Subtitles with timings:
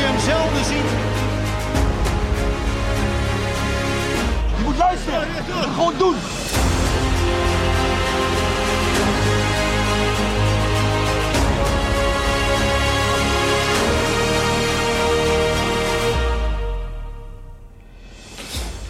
[0.00, 0.90] je hem zelden ziet.
[4.56, 5.28] Je moet luisteren.
[5.74, 6.14] Gewoon doen.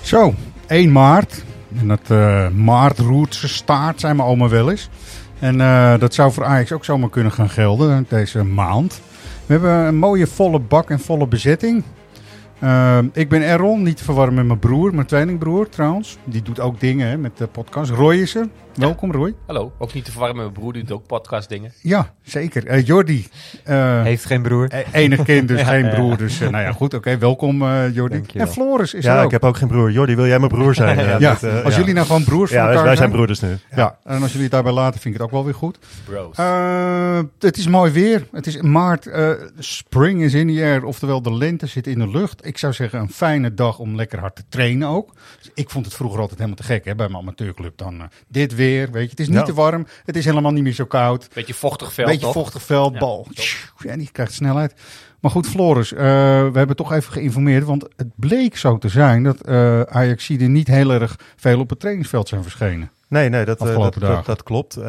[0.02, 0.34] Zo,
[0.66, 1.44] 1 maart.
[1.78, 4.88] En dat uh, maartroertse staart zijn we allemaal wel eens.
[5.38, 9.00] En uh, dat zou voor Ajax ook zomaar kunnen gaan gelden deze maand.
[9.50, 11.82] We hebben een mooie volle bak en volle bezetting.
[12.62, 16.18] Uh, ik ben Errol, niet te verwarren met mijn broer, mijn tweelingbroer trouwens.
[16.24, 17.90] Die doet ook dingen met de podcast.
[17.90, 18.48] Roy is er.
[18.80, 19.34] Welkom Roy.
[19.46, 21.72] Hallo, ook niet te verwarren met mijn broer, die doet ook podcast dingen.
[21.82, 22.70] Ja, zeker.
[22.70, 23.26] Uh, Jordi.
[23.68, 24.70] Uh, Heeft geen broer.
[24.92, 26.16] Enig kind, dus geen broer.
[26.16, 26.96] Dus nou ja, goed, oké.
[26.96, 28.22] Okay, welkom uh, Jordi.
[28.34, 29.24] En Floris is ja, er ook.
[29.24, 29.90] ik heb ook geen broer.
[29.90, 30.98] Jordi, wil jij mijn broer zijn?
[31.20, 33.10] ja, als jullie nou gewoon broers ja, van elkaar wij zijn zijn.
[33.10, 33.58] broeders nu.
[33.76, 33.98] Ja.
[34.04, 35.78] en als jullie het daarbij laten, vind ik het ook wel weer goed.
[36.04, 36.36] Bros.
[37.38, 38.26] het is mooi weer.
[38.32, 39.10] Het is maart.
[39.58, 40.84] spring is in the air.
[40.84, 42.46] Oftewel, de lente zit in de lucht.
[42.46, 45.12] Ik zou zeggen, een fijne dag om lekker hard te trainen ook.
[45.38, 47.78] Dus ik vond het vroeger altijd helemaal te gek hè, bij mijn amateurclub.
[47.78, 49.10] Dan dit weer, weet je.
[49.10, 49.86] Het is niet te warm.
[50.04, 51.28] Het is helemaal niet meer zo koud.
[51.34, 52.08] Beetje vochtig veld.
[52.08, 52.32] Beetje toch?
[52.32, 53.26] vochtig veld, bal.
[53.78, 54.74] Ja, die krijgt snelheid.
[55.20, 57.64] Maar goed, Floris, uh, we hebben toch even geïnformeerd.
[57.64, 61.80] Want het bleek zo te zijn dat uh, Ajaxiden niet heel erg veel op het
[61.80, 62.90] trainingsveld zijn verschenen.
[63.10, 64.78] Nee, nee, dat, uh, dat, dat, dat, klopt.
[64.78, 64.84] Uh,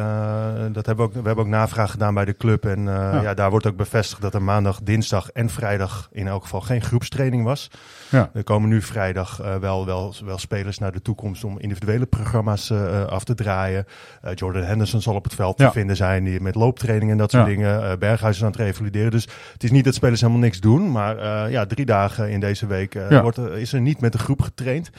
[0.72, 2.64] dat hebben we, ook, we hebben ook navraag gedaan bij de club.
[2.64, 3.22] En uh, ja.
[3.22, 3.34] ja.
[3.34, 7.44] daar wordt ook bevestigd dat er maandag, dinsdag en vrijdag in elk geval geen groepstraining
[7.44, 7.70] was.
[8.10, 8.30] Ja.
[8.34, 12.70] Er komen nu vrijdag uh, wel, wel, wel spelers naar de toekomst om individuele programma's
[13.08, 13.86] af te draaien.
[14.34, 15.66] Jordan Henderson zal op het veld Ja.
[15.66, 17.98] te vinden zijn, die met looptraining en dat soort dingen.
[17.98, 19.10] Berghuis is aan het revalideren.
[19.10, 20.90] Dus het is niet dat spelers helemaal niks doen.
[20.90, 24.90] Maar ja, drie dagen in deze week wordt is er niet met de groep getraind.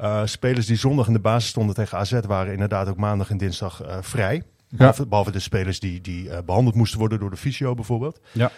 [0.00, 3.36] Uh, spelers die zondag in de basis stonden tegen AZ waren inderdaad ook maandag en
[3.38, 4.42] dinsdag uh, vrij.
[4.68, 8.20] Behalve, behalve de spelers die, die uh, behandeld moesten worden door de fysio bijvoorbeeld.
[8.32, 8.50] Ja.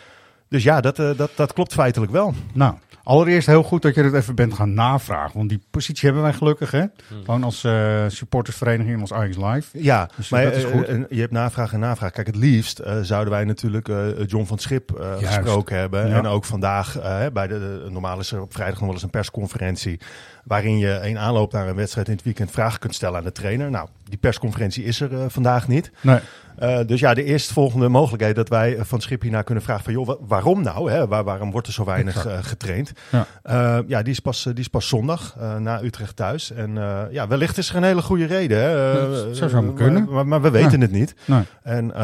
[0.48, 2.34] Dus ja, dat, uh, dat, dat klopt feitelijk wel.
[2.52, 5.36] Nou, allereerst heel goed dat je dat even bent gaan navragen.
[5.36, 6.84] Want die positie hebben wij gelukkig, hè?
[7.24, 9.82] Gewoon als uh, supportersvereniging, als Ajax Live.
[9.82, 10.88] Ja, Dus maar dat is goed.
[10.88, 12.10] uh, je hebt navraag en navraag.
[12.10, 16.08] Kijk, het liefst uh, zouden wij natuurlijk uh, John van Schip uh, gesproken hebben.
[16.08, 16.16] Ja.
[16.16, 19.02] En ook vandaag, uh, bij de, de, normaal is er op vrijdag nog wel eens
[19.02, 20.00] een persconferentie.
[20.42, 23.32] Waarin je in aanloop naar een wedstrijd in het weekend vragen kunt stellen aan de
[23.32, 23.70] trainer.
[23.70, 25.90] Nou, die persconferentie is er uh, vandaag niet.
[26.00, 26.18] Nee.
[26.62, 29.92] Uh, dus ja, de eerstvolgende mogelijkheid dat wij van Schip hierna kunnen vragen van...
[29.92, 30.90] joh, wa waarom nou?
[30.90, 31.06] Hè?
[31.06, 32.92] Waar, waarom wordt er zo weinig uh, getraind?
[33.10, 33.82] Ja.
[33.86, 36.50] Ja, die is pas, die is pas zondag na Utrecht thuis.
[36.50, 36.74] En
[37.10, 38.58] ja, wellicht is er een hele goede reden.
[38.58, 38.94] Hè?
[39.10, 40.08] Dat zou zo kunnen.
[40.10, 40.88] Maar, maar, we weten Nee.
[40.88, 41.14] het niet.
[41.24, 41.42] Nee.
[41.62, 41.94] En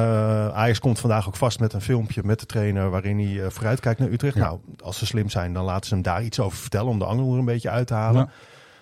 [0.55, 2.91] Ajax komt vandaag ook vast met een filmpje met de trainer...
[2.91, 4.35] waarin hij vooruitkijkt naar Utrecht.
[4.35, 4.43] Ja.
[4.43, 6.89] Nou, als ze slim zijn, dan laten ze hem daar iets over vertellen...
[6.89, 8.21] om de angel er een beetje uit te halen.
[8.21, 8.29] Ja.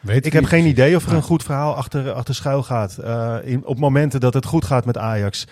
[0.07, 2.99] Weet Ik heb geen idee of er een goed verhaal achter, achter schuil gaat.
[3.01, 5.47] Uh, in, op momenten dat het goed gaat met Ajax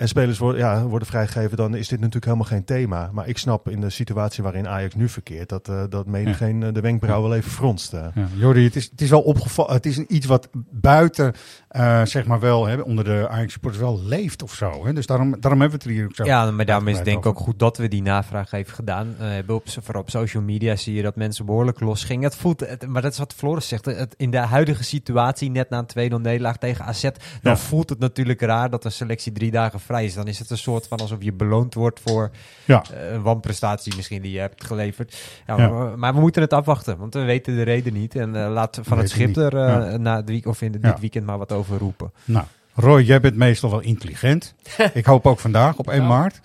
[0.00, 3.10] en spelers worden, ja, worden vrijgegeven, dan is dit natuurlijk helemaal geen thema.
[3.12, 6.68] Maar ik snap in de situatie waarin Ajax nu verkeert, dat, uh, dat menigeen uh,
[6.72, 7.94] de wenkbrauw wel even fronst.
[7.94, 8.06] Uh.
[8.14, 9.72] Ja, Jordi, het is, het is wel opgevallen.
[9.72, 11.34] Het is een iets wat buiten,
[11.76, 14.86] uh, zeg maar wel, hè, onder de Ajax supporters wel leeft of zo.
[14.86, 14.92] Hè?
[14.92, 16.24] Dus daarom, daarom hebben we het er hier ook zo.
[16.24, 19.14] Ja, maar daarom is het denk ik ook goed dat we die navraag even gedaan
[19.20, 19.54] uh, hebben.
[19.54, 22.24] Op, vooral op social media zie je dat mensen behoorlijk los gingen.
[22.24, 23.84] Het voelt, het, maar dat is wat Floris zegt.
[23.84, 27.12] Het, in de huidige situatie, net na een 2-0 nederlaag tegen AZ, dan
[27.42, 27.56] Ja.
[27.56, 30.14] voelt het natuurlijk raar dat de selectie drie dagen vrij is.
[30.14, 32.30] Dan is het een soort van alsof je beloond wordt voor
[32.64, 32.84] Ja.
[32.94, 35.16] uh, een wanprestatie misschien die je hebt geleverd.
[35.46, 35.68] Ja, Ja.
[35.68, 38.14] Maar, maar we moeten het afwachten, want we weten de reden niet.
[38.16, 39.96] En uh, laat van We het schip er uh, Ja.
[39.96, 40.96] na het week, of in dit Ja.
[41.00, 42.12] weekend maar wat over roepen.
[42.24, 44.54] Nou, Roy, jij bent meestal wel intelligent.
[44.92, 46.40] ik hoop ook vandaag op 1 Nou, maart.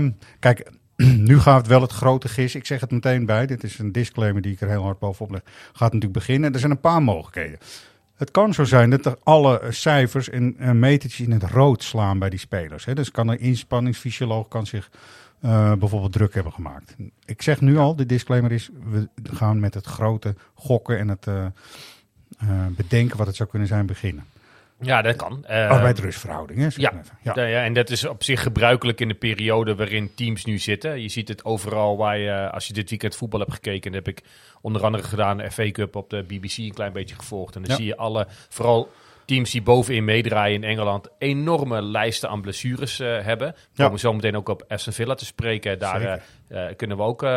[0.00, 0.70] Um, kijk,
[1.28, 2.54] nu gaat wel het grote gis.
[2.54, 3.46] Ik zeg het meteen bij.
[3.46, 5.40] Dit is een disclaimer die ik er heel hard bovenop leg.
[5.72, 6.52] Gaat natuurlijk beginnen.
[6.52, 7.58] Er zijn een paar mogelijkheden.
[8.22, 12.18] Het kan zo zijn dat er alle cijfers en uh, metertjes in het rood slaan
[12.18, 12.84] bij die spelers.
[12.84, 12.94] Hè.
[12.94, 14.90] Dus kan een inspanningsfysioloog kan zich
[15.44, 16.96] uh, bijvoorbeeld druk hebben gemaakt.
[17.24, 21.26] Ik zeg nu al, de disclaimer is, we gaan met het grote gokken en het
[21.26, 21.46] uh,
[22.70, 24.24] bedenken wat het zou kunnen zijn beginnen.
[24.82, 25.44] Ja, dat kan.
[25.50, 26.64] Uh, Arbeidsrustverhouding, hè?
[26.76, 26.92] Ja.
[27.22, 27.32] Ja.
[27.34, 27.44] ja.
[27.44, 31.02] ja, en dat is op zich gebruikelijk in de periode waarin teams nu zitten.
[31.02, 34.16] Je ziet het overal waar je, als je dit weekend voetbal hebt gekeken, dat heb
[34.18, 34.24] ik
[34.60, 37.54] onder andere gedaan de FA Cup op de BBC een klein beetje gevolgd.
[37.54, 37.76] En dan Ja.
[37.76, 38.90] zie je alle, vooral
[39.24, 43.48] teams die bovenin meedraaien in Engeland, enorme lijsten aan blessures uh, hebben.
[43.48, 43.84] We Ja.
[43.84, 45.78] komen zo meteen ook op Aston Villa te spreken.
[45.78, 47.30] Daar uh, eh, kunnen we ook eh,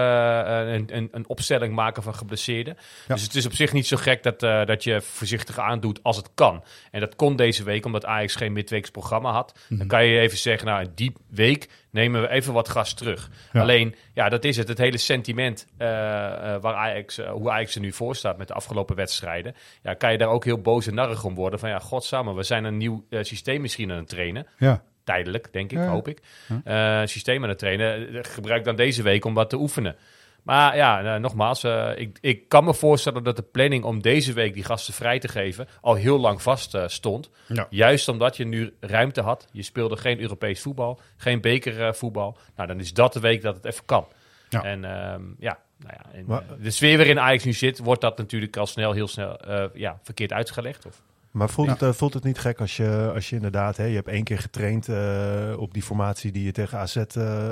[0.73, 2.77] een, een, een opstelling maken van geblesseerden.
[3.07, 6.17] Dus het is op zich niet zo gek dat, eh, dat je voorzichtig aandoet als
[6.17, 6.63] het kan.
[6.91, 9.59] En dat kon deze week, omdat Ajax geen midweeks programma had.
[9.67, 9.77] Mhm.
[9.77, 13.29] Dan kan je even zeggen, nou, die week nemen we even wat gas terug.
[13.53, 13.61] Ja.
[13.61, 14.67] Alleen, ja, dat is het.
[14.67, 18.47] Het hele sentiment eh, eh, waar Ajax, eh, hoe Ajax er nu voor staat met
[18.47, 19.55] de afgelopen wedstrijden.
[19.81, 21.59] Ja, kan je daar ook heel boos en narrig om worden.
[21.59, 24.47] Van ja, godsamme, we zijn een nieuw eh, systeem misschien aan het trainen.
[24.57, 24.83] Ja.
[25.05, 25.87] Tijdelijk, denk ik, Ja.
[25.87, 26.19] hoop ik.
[26.63, 28.13] Eh, systeem aan het trainen.
[28.15, 29.95] Eh, Gebruik dan deze week om wat te oefenen.
[30.43, 34.33] Maar ja, nou, nogmaals, eh, ik, ik kan me voorstellen dat de planning om deze
[34.33, 37.29] week die gasten vrij te geven al heel lang vast eh, stond.
[37.47, 37.67] Ja.
[37.69, 39.47] Juist omdat je nu ruimte had.
[39.51, 42.37] Je speelde geen Europees voetbal, geen bekervoetbal.
[42.55, 44.07] nou, dan is dat de week dat het even kan.
[44.49, 44.63] Ja.
[44.63, 48.01] En ehm, ja, nou ja en, Maar- eh, de sfeer waarin Ajax nu zit, wordt
[48.01, 50.85] dat natuurlijk al snel, heel snel eh, ja, verkeerd uitgelegd.
[50.85, 51.01] Of,
[51.35, 51.73] Maar voelt, Ja.
[51.73, 54.23] het, eh, voelt het niet gek als je, als je inderdaad, hè, je hebt één
[54.23, 57.03] keer getraind eh, op die formatie die je tegen AZ eh,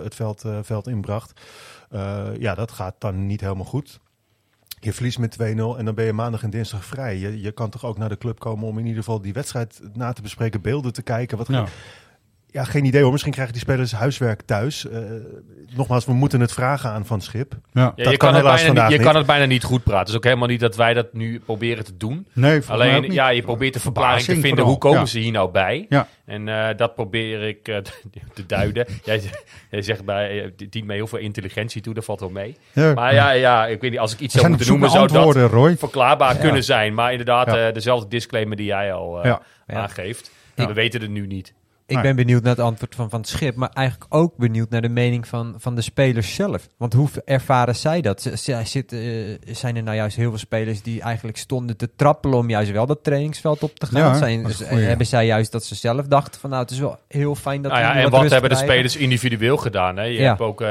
[0.03, 1.41] het veld, veld inbracht.
[2.39, 3.99] Ja, dat gaat dan niet helemaal goed.
[4.79, 7.17] Je verliest met 2-0 en dan ben je maandag en dinsdag vrij.
[7.17, 9.81] Je, je kan toch ook naar de club komen om in ieder geval die wedstrijd
[9.93, 11.37] na te bespreken, beelden te kijken.
[11.37, 11.65] Wat, Ja.
[12.53, 13.11] Ja, geen idee hoor.
[13.11, 14.87] Misschien krijgen die spelers huiswerk thuis.
[14.89, 14.99] Eh,
[15.75, 17.53] nogmaals, we moeten het vragen aan Van Schip.
[17.73, 17.81] Ja.
[17.81, 19.07] ja, Dat je kan kan, het, helaas bijna, vandaag niet, je niet.
[19.07, 19.99] kan het bijna niet goed praten.
[19.99, 22.27] Het is ook helemaal niet dat wij dat nu proberen te doen.
[22.33, 23.13] Nee, volgens mij ook Alleen, niet.
[23.13, 24.65] ja, je probeert de verklaring te vinden.
[24.65, 25.05] Hoe komen ja.
[25.05, 25.85] ze hier nou bij?
[25.89, 26.07] Ja.
[26.25, 27.77] En eh, dat probeer ik eh,
[28.33, 28.85] te duiden.
[29.03, 29.21] jij,
[29.71, 32.57] jij zegt bij, dient mij heel veel intelligentie toe, dat valt wel mee.
[32.73, 32.93] Ja.
[32.93, 35.77] Maar ja, ja, ik weet niet, als ik iets zou moeten noemen, zou dat Roy.
[35.77, 36.93] verklaarbaar kunnen zijn.
[36.93, 37.71] Maar inderdaad, Ja.
[37.71, 39.35] dezelfde disclaimer die jij al eh,
[39.67, 40.31] aangeeft.
[40.55, 40.67] Ja.
[40.67, 41.53] We weten het nu niet.
[41.85, 42.03] Ik Nee.
[42.03, 44.89] ben benieuwd naar het antwoord van Van het Schip, maar eigenlijk ook benieuwd naar de
[44.89, 46.67] mening van, van de spelers zelf.
[46.77, 48.21] Want hoe ervaren zij dat?
[48.33, 48.57] Z- eh,
[49.55, 52.85] zijn er nou juist heel veel spelers die eigenlijk stonden te trappelen om juist wel
[52.85, 54.01] dat trainingsveld op te gaan?
[54.01, 54.83] Ja, zijn, goeie.
[54.85, 57.71] hebben zij juist dat ze zelf dachten van nou het is wel heel fijn dat
[57.71, 59.97] Nou ja, en wat hebben de spelers individueel gedaan?
[59.97, 60.03] Hè?
[60.03, 60.27] Je Ja.
[60.27, 60.67] hebt ook eh,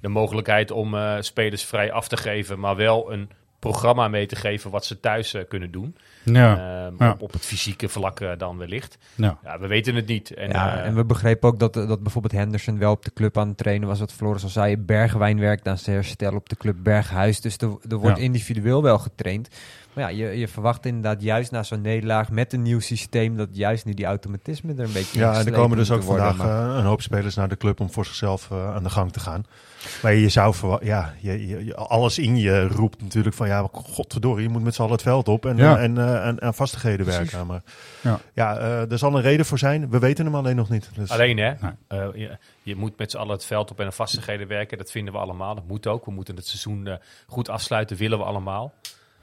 [0.00, 4.36] de mogelijkheid om eh, spelers vrij af te geven, maar wel een programma mee te
[4.36, 5.96] geven wat ze thuis eh, kunnen doen.
[6.24, 6.56] Ja.
[6.86, 7.10] Ehm, Ja.
[7.10, 8.98] op, op het fysieke vlak eh, dan wellicht.
[9.14, 9.38] Ja.
[9.44, 10.34] Ja, we weten het niet.
[10.34, 13.38] En, ja, eh, en we begrepen ook dat, dat bijvoorbeeld Henderson wel op de club
[13.38, 13.98] aan het trainen was.
[13.98, 17.40] Wat Floris al zei, Bergwijn werkt aan zijn herstel op de club Berghuis.
[17.40, 18.22] Dus er, er wordt Ja.
[18.24, 19.48] individueel wel getraind.
[19.98, 23.36] Maar ja, je, je verwacht inderdaad juist na zo'n nederlaag met een nieuw systeem...
[23.36, 26.26] dat juist nu die automatisme er een beetje Ja, en er komen dus ook worden.
[26.26, 28.90] vandaag Maar- eh, een hoop spelers naar de club om voor zichzelf eh, aan de
[28.90, 29.44] gang te gaan.
[30.02, 30.54] Maar je zou
[30.84, 34.80] ja, je, je, alles in je roept natuurlijk van ja, godverdorie, je moet met z'n
[34.80, 35.76] allen het veld op en, Ja.
[35.76, 37.30] eh, en, eh, en aan vastigheden Precies.
[37.30, 37.46] werken.
[37.46, 37.62] Maar
[38.00, 38.20] Ja.
[38.34, 39.90] ja, eh, er zal een reden voor zijn.
[39.90, 40.90] We weten hem alleen nog niet.
[40.94, 41.72] Dus, Alleen hè, Nee.
[41.88, 44.78] eh, je, je moet met z'n allen het veld op en vastigheden werken.
[44.78, 45.54] Dat vinden we allemaal.
[45.54, 46.04] Dat moet ook.
[46.04, 46.94] We moeten het seizoen eh,
[47.26, 48.72] goed afsluiten, willen we allemaal.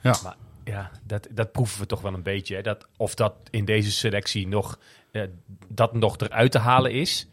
[0.01, 0.15] Ja.
[0.23, 2.55] Maar ja, dat, dat proeven we toch wel een beetje.
[2.55, 2.61] Hè?
[2.61, 4.79] Dat, of dat in deze selectie nog,
[5.11, 5.21] eh,
[5.67, 7.27] dat nog eruit te halen is.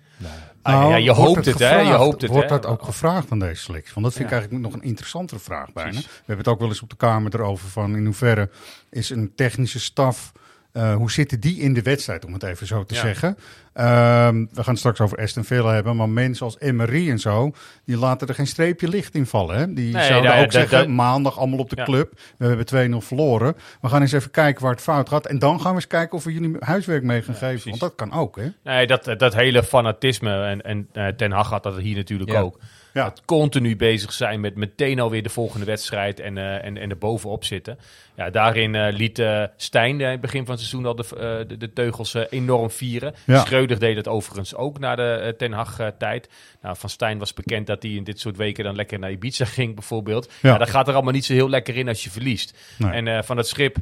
[0.63, 1.81] Ah, Nou, ja, je hoopt het, hè?
[1.81, 2.59] Je hoopt het, Wordt hè?
[2.59, 3.93] dat ook gevraagd aan deze selectie?
[3.95, 5.91] Want dat vind ik eigenlijk nog een interessantere vraag bijna.
[5.91, 6.07] Precies.
[6.07, 8.51] We hebben het ook wel eens op de Kamer erover van in hoeverre
[8.91, 10.33] is een technische staf...
[10.73, 13.01] eh, hoe zitten die in de wedstrijd, om het even zo te Ja.
[13.01, 13.37] zeggen?
[13.73, 17.51] Ehm, we gaan het straks over Aston Villa hebben, maar mensen als Emery en zo,
[17.85, 19.57] die laten er geen streepje licht in vallen.
[19.57, 19.73] Hè?
[19.73, 21.85] Die Nee, zouden ook zeggen, dat- maandag allemaal op de Ja.
[21.85, 22.13] club.
[22.39, 23.57] We hebben 2-0 verloren.
[23.81, 25.27] We gaan eens even kijken waar het fout gaat.
[25.27, 27.49] En dan gaan we eens kijken of we jullie huiswerk mee gaan geven.
[27.49, 27.65] precies.
[27.79, 28.49] Want dat kan ook, hè?
[28.65, 30.45] Nee, dat, dat hele fanatisme.
[30.45, 32.59] En, en eh, Ten Hag had dat hier natuurlijk ook.
[32.93, 33.05] Ja.
[33.05, 36.99] Het continu bezig zijn met meteen alweer de volgende wedstrijd en, eh, en, en er
[36.99, 37.79] bovenop zitten.
[38.15, 41.57] Ja, daarin eh, liet eh, Stijn in het begin van het seizoen al de, de,
[41.57, 43.15] de teugels enorm vieren.
[43.27, 43.41] Ja.
[43.41, 46.29] Schreuder deed het overigens ook na de Ten Hag eh, tijd.
[46.63, 49.45] Nou, van Stijn was bekend dat hij in dit soort weken dan lekker naar Ibiza
[49.59, 50.33] ging bijvoorbeeld.
[50.41, 50.51] Ja.
[50.51, 50.59] Ja.
[50.59, 52.77] dat gaat er allemaal niet zo heel lekker in als je verliest.
[52.79, 52.93] Nee.
[52.93, 53.77] En van het schip...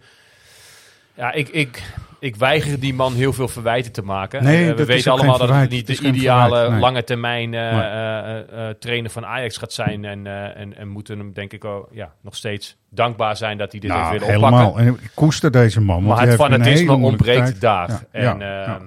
[1.21, 1.83] Ja, ik, ik,
[2.19, 4.43] ik weiger die man heel veel verwijten te maken.
[4.45, 6.81] Nee, Eh, we weten allemaal dat het niet de ideale verwijt, nee.
[6.81, 10.05] lange termijn eh, eh, trainer van Ajax gaat zijn.
[10.05, 13.81] En, en, en moeten hem denk ik ook, ja, nog steeds dankbaar zijn dat hij
[13.81, 14.69] dit heeft Nou, willen helemaal.
[14.69, 14.87] oppakken.
[14.87, 16.03] En ik koester deze man.
[16.03, 17.61] Maar het heeft fanatisme ontbreekt tijd.
[17.61, 17.89] daar.
[17.89, 18.81] Ja, En, ja, ehm, ja.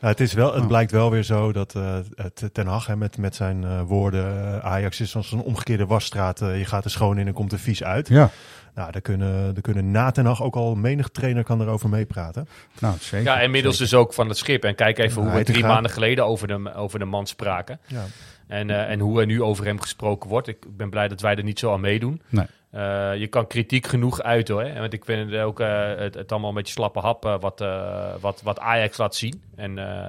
[0.00, 0.66] Ja, het, is wel, het Ja.
[0.66, 4.54] blijkt wel weer zo dat eh, het Ten Hag hè, met, met zijn eh, woorden...
[4.54, 6.38] eh, Ajax is als een omgekeerde wasstraat.
[6.38, 8.08] je gaat er schoon in en komt er vies uit.
[8.08, 8.30] Ja,
[8.74, 12.48] Nou, daar kunnen, daar kunnen na Ten Hag ook al menig trainer kan erover meepraten.
[12.80, 13.26] nou zeker.
[13.32, 14.64] ja, inmiddels dus ook van het schip.
[14.64, 17.80] En kijk even hoe we drie maanden geleden over de, over de man spraken.
[17.86, 18.04] Ja.
[18.46, 20.48] En, eh, en hoe er nu over hem gesproken wordt.
[20.48, 22.22] Ik ben blij dat wij er niet zo aan meedoen.
[22.28, 22.46] Nee.
[22.70, 24.72] Eh, je kan kritiek genoeg uiten hoor.
[24.80, 27.60] Want ik vind het ook eh, het, het allemaal een beetje slappe hap eh, wat,
[27.60, 29.42] eh, wat, wat Ajax laat zien.
[29.56, 30.06] En, eh,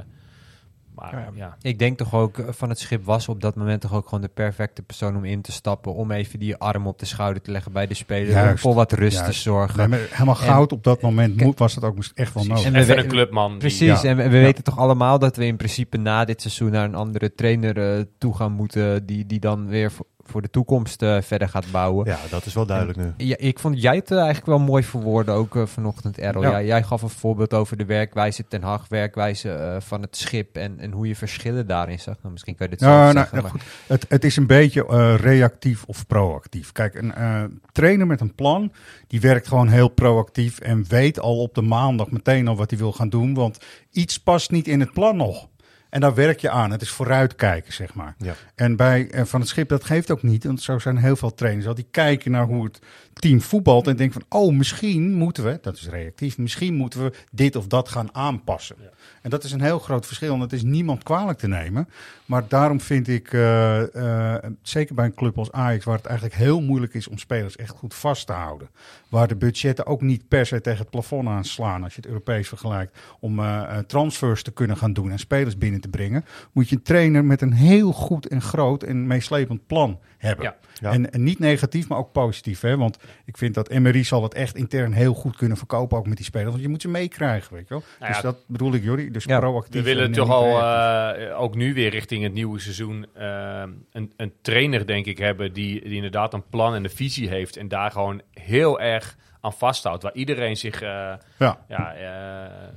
[0.95, 1.29] Maar Ja.
[1.33, 4.21] ja, Ik denk toch ook van het schip was op dat moment toch ook gewoon
[4.21, 5.93] de perfecte persoon om in te stappen.
[5.93, 8.49] Om even die arm op de schouder te leggen bij de speler.
[8.49, 9.89] Om voor wat rust te zorgen.
[9.89, 12.47] Nee, helemaal En- goud op dat moment was dat ook echt wel precies.
[12.47, 12.65] nodig.
[12.65, 13.49] En we Even we- een clubman.
[13.49, 14.09] die- Precies, Ja.
[14.09, 16.95] en we, we weten toch allemaal dat we in principe na dit seizoen naar een
[16.95, 19.05] andere trainer toe gaan moeten.
[19.05, 19.91] Die, die dan weer
[20.31, 22.05] voor, de toekomst eh, verder gaat bouwen.
[22.05, 23.13] Ja, dat is wel duidelijk nu.
[23.17, 26.41] Ja, ik vond jij het eh, eigenlijk wel mooi verwoorden, ook eh, vanochtend, Errol.
[26.41, 26.51] Ja.
[26.51, 30.79] Jij, jij gaf een voorbeeld over de werkwijze Ten Hag, werkwijze van het schip en,
[30.79, 32.15] en hoe je verschillen daarin zag.
[32.21, 33.37] Nou, misschien kan je dit zo nou, zeggen.
[33.37, 33.61] ja, maar- goed.
[33.87, 36.71] Het, het is een beetje reactief of proactief.
[36.71, 38.71] Kijk, een trainer met een plan,
[39.07, 42.79] die werkt gewoon heel proactief en weet al op de maandag meteen al wat hij
[42.79, 43.33] wil gaan doen.
[43.33, 43.59] Want
[43.91, 45.47] iets past niet in het plan nog.
[45.91, 46.71] En daar werk je aan.
[46.71, 48.15] Het is vooruitkijken, zeg maar.
[48.17, 48.33] Ja.
[48.55, 50.43] En bij Van het Schip, dat geeft ook niet.
[50.43, 51.75] Want zo zijn heel veel trainers al.
[51.75, 52.79] Die kijken naar hoe het
[53.13, 53.87] team voetbalt.
[53.87, 57.67] En denken van, oh, misschien moeten we, dat is reactief, misschien moeten we dit of
[57.67, 58.75] dat gaan aanpassen.
[59.21, 60.33] En dat is een heel groot verschil.
[60.33, 61.89] En dat is niemand kwalijk te nemen.
[62.25, 66.37] Maar daarom vind ik, eh, eh, zeker bij een club als Ajax, waar het eigenlijk
[66.37, 68.69] heel moeilijk is om spelers echt goed vast te houden.
[69.09, 72.47] Waar de budgetten ook niet per se tegen het plafond aanslaan, als je het Europees
[72.47, 76.75] vergelijkt, om eh, transfers te kunnen gaan doen en spelers binnen te brengen, moet je
[76.75, 80.45] een trainer met een heel goed en groot en meeslepend plan hebben.
[80.45, 80.55] Ja.
[80.81, 80.91] Ja.
[80.91, 82.61] En, en niet negatief, maar ook positief.
[82.61, 82.77] Hè?
[82.77, 86.17] Want ik vind dat Emery zal het echt intern heel goed kunnen verkopen, ook met
[86.17, 86.49] die spelers.
[86.49, 87.83] Want je moet ze meekrijgen, weet je wel.
[87.99, 89.11] Nou dus dat bedoel ik, Jordi.
[89.11, 89.81] Dus Ja, proactief.
[89.81, 94.11] We willen en toch al, eh, ook nu weer richting het nieuwe seizoen, eh, een,
[94.15, 97.57] een trainer, denk ik, hebben die, die inderdaad een plan en een visie heeft.
[97.57, 100.03] En daar gewoon heel erg aan vasthoudt.
[100.03, 101.65] Waar iedereen zich, eh, ja.
[101.67, 102.67] ja, eh,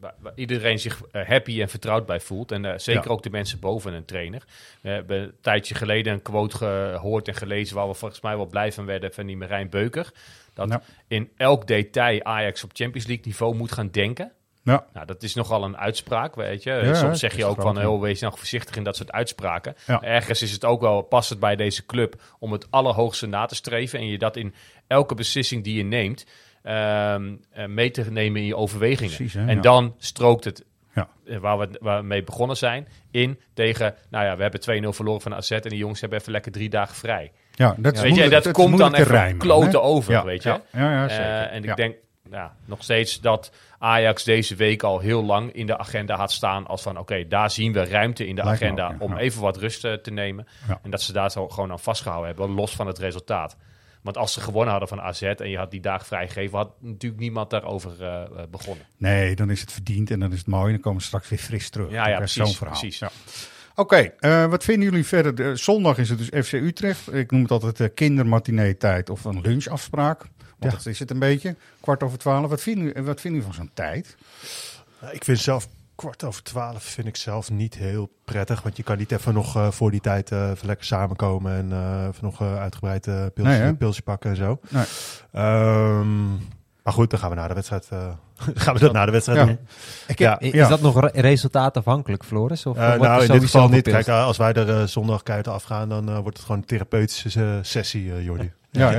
[0.00, 2.52] waar, waar iedereen zich eh, happy en vertrouwd bij voelt.
[2.52, 3.10] En eh, zeker Ja.
[3.10, 4.42] ook de mensen boven een trainer.
[4.80, 8.46] We hebben een tijdje geleden een quote gehoord en gelezen waar we volgens mij wel
[8.46, 10.12] blij van werden van die Marijn Beuker.
[10.54, 10.82] Dat Ja.
[11.08, 14.32] in elk detail Ajax op Champions League niveau moet gaan denken.
[14.62, 14.86] Ja.
[14.92, 16.70] Nou, dat is nogal een uitspraak, weet je.
[16.70, 19.74] Ja, Soms zeg je ook van, heel wees nou voorzichtig in dat soort uitspraken.
[19.86, 20.02] Ja.
[20.02, 23.98] Ergens is het ook wel, het bij deze club om het allerhoogste na te streven.
[23.98, 24.54] En je dat in
[24.86, 26.26] elke beslissing die je neemt,
[26.68, 29.14] ehm, eh, mee te nemen in je overwegingen.
[29.14, 29.60] Precies, hè, en ja.
[29.60, 31.08] dan strookt het, Ja.
[31.26, 34.92] eh, waar, we, waar we mee begonnen zijn, in tegen, nou ja, we hebben 2-0
[34.92, 37.32] verloren van AZ en die jongens hebben even lekker drie dagen vrij.
[37.54, 40.60] Ja, dat is weet je, dat komt dan even rijmen, kloten over, Ja, weet je.
[40.72, 41.24] Ja, Eh, zeker.
[41.50, 41.96] en ik denk
[42.30, 46.66] ja, nog steeds dat Ajax deze week al heel lang in de agenda had staan
[46.66, 49.56] als van oké, daar zien we ruimte in de Lijkt agenda ook, om even wat
[49.56, 50.46] rust te nemen.
[50.82, 53.56] En dat ze daar zo gewoon aan vastgehouden hebben, los van het resultaat.
[54.08, 57.20] Want als ze gewonnen hadden van AZ en je had die dag vrijgegeven, had natuurlijk
[57.22, 58.84] niemand daarover eh, begonnen.
[58.96, 60.64] Nee, dan is het verdiend en dan is het mooi.
[60.66, 61.90] En dan komen we straks weer fris terug.
[61.90, 62.78] Ja, ja, precies, Zo'n verhaal.
[62.78, 62.98] precies.
[62.98, 63.10] Ja.
[63.74, 65.34] Oké, eh, wat vinden jullie verder?
[65.34, 67.12] De- zondag is het dus FC Utrecht.
[67.12, 70.24] Ik noem het altijd de kindermatinee tijd of een lunchafspraak.
[70.58, 71.56] Want dat is het een beetje.
[71.80, 72.48] Kwart over twaalf.
[72.48, 74.16] Wat vinden jullie, wat vinden jullie van zo'n tijd?
[75.00, 78.62] Nou, Ik vind zelf kwart over twaalf vind ik zelf niet heel prettig.
[78.62, 81.64] Want je kan niet even nog eh, voor die tijd eh, even lekker samenkomen en
[82.08, 83.02] even nog uitgebreid
[83.34, 84.60] pilsje, Nee, pilsje pakken en zo.
[84.68, 84.84] Nee.
[85.32, 86.32] Ehm,
[86.88, 87.98] maar goed, dan gaan we na de wedstrijd, eh,
[88.64, 89.46] gaan we dat na de wedstrijd Ja.
[89.46, 89.58] doen.
[90.06, 90.38] Ik Ja.
[90.38, 90.68] Is Ja.
[90.68, 92.66] dat nog re- resultaatafhankelijk, Floris?
[92.66, 93.88] Of Eh, nou, in dit geval niet.
[93.88, 98.22] Kijk, eh, als wij er zondag keihard afgaan, dan wordt het gewoon een therapeutische sessie,
[98.24, 98.52] Jordi.
[98.70, 98.90] Ja?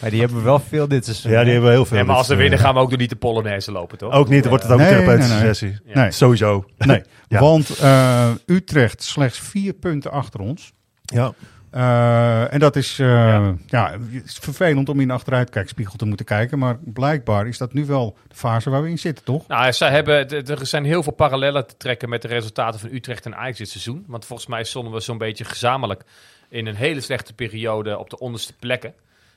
[0.00, 1.30] Maar die hebben we wel veel dit seizoen.
[1.32, 1.98] Ja, die hebben we heel veel.
[1.98, 4.12] En maar als we winnen gaan we ook door niet de Polonaise lopen, toch?
[4.12, 5.54] Ook niet, dan wordt het ook Nee, een therapeutische nee, nee.
[5.54, 5.80] sessie.
[5.84, 6.00] Ja.
[6.00, 6.10] Nee.
[6.10, 6.64] Sowieso.
[6.78, 7.40] Nee, Ja.
[7.40, 10.72] want eh, Utrecht slechts vier punten achter ons.
[11.02, 11.32] Ja.
[11.72, 13.54] Eh, en dat is, eh, Ja.
[13.66, 13.90] ja.
[14.12, 16.58] het is vervelend om in de achteruitkijkspiegel te moeten kijken.
[16.58, 19.46] Maar blijkbaar is dat nu wel de fase waar we in zitten, toch?
[19.46, 23.26] Nou, zij hebben, er zijn heel veel parallellen te trekken met de resultaten van Utrecht
[23.26, 24.04] en Ajax dit seizoen.
[24.06, 26.02] Want volgens mij stonden we zo'n beetje gezamenlijk
[26.48, 28.94] in een hele slechte periode op de onderste plekken.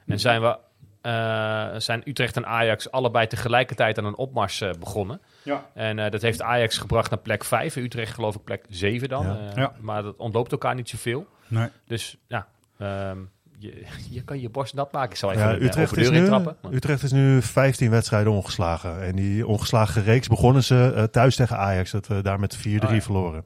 [0.08, 0.58] En zijn, we,
[1.02, 5.22] eh, zijn Utrecht en Ajax allebei tegelijkertijd aan een opmars begonnen.
[5.44, 5.66] Ja.
[5.74, 7.76] En eh, dat heeft Ajax gebracht naar plek 5.
[7.76, 9.26] Utrecht geloof ik plek 7 dan.
[9.26, 9.38] Ja.
[9.50, 9.72] Eh, Ja.
[9.80, 11.28] Maar dat ontloopt elkaar niet zoveel.
[11.48, 11.68] Nee.
[11.88, 12.48] Dus ja,
[12.78, 13.18] ehm,
[13.60, 13.84] je,
[14.16, 15.10] je kan je borst nat maken.
[15.12, 16.56] Ik zou even Ja, eh, Utrecht, is deur nu, intrappen.
[16.62, 19.02] Maar- Utrecht is nu 15 wedstrijden ongeslagen.
[19.04, 21.92] En die ongeslagen reeks begonnen ze eh, thuis tegen Ajax.
[21.92, 23.02] Dat we daar met 4-3 Oh, ja.
[23.02, 23.46] verloren.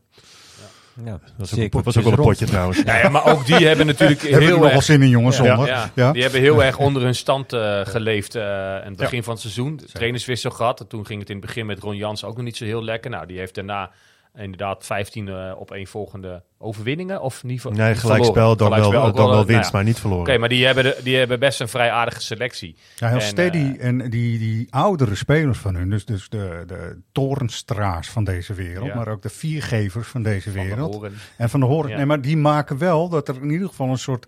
[1.06, 2.84] Ja, Dat was ook, was wel een potje trouwens.
[2.84, 5.66] Nou ja, maar ook die hebben natuurlijk heel nog wel erg zin in, jongens, Ja.
[5.66, 6.12] Ja, Ja.
[6.12, 8.44] die hebben heel erg onder hun stand eh, geleefd eh
[8.76, 9.76] aan het begin van het seizoen.
[9.78, 10.80] De trainerswissel gehad.
[10.80, 12.84] En toen ging het in het begin met Ron Jans ook nog niet zo heel
[12.84, 13.12] lekker.
[13.12, 13.92] Nou, die heeft daarna
[14.38, 17.22] inderdaad 15 eh, op één volgende overwinningen.
[17.22, 19.70] Of niet Nee, gelijkspel, dan wel, dan wel winst, nou ja.
[19.72, 20.28] maar niet verloren.
[20.28, 22.76] Oké, maar die hebben, de- die hebben best een vrij aardige selectie.
[22.96, 23.58] Ja, heel En, steady.
[23.58, 28.54] eh, en die, die oudere spelers van hun, dus, dus de, de torenstra's van deze
[28.54, 28.96] wereld, Ja.
[28.96, 30.94] maar ook de viergevers van deze Van de wereld.
[30.96, 31.14] Horen.
[31.38, 31.90] En van de horen.
[31.90, 31.96] Ja.
[31.98, 34.28] Nee, maar die maken wel dat er in ieder geval een soort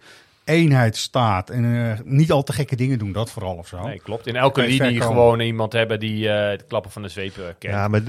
[0.52, 1.50] eenheid staat.
[1.50, 3.86] En eh, niet al te gekke dingen doen, dat vooral of zo.
[3.88, 4.28] Nee, klopt.
[4.28, 7.44] In elke Kan linie gewoon iemand hebben die eh de klappen van de zweep eh,
[7.60, 7.74] kent.
[7.74, 8.02] Ja, maar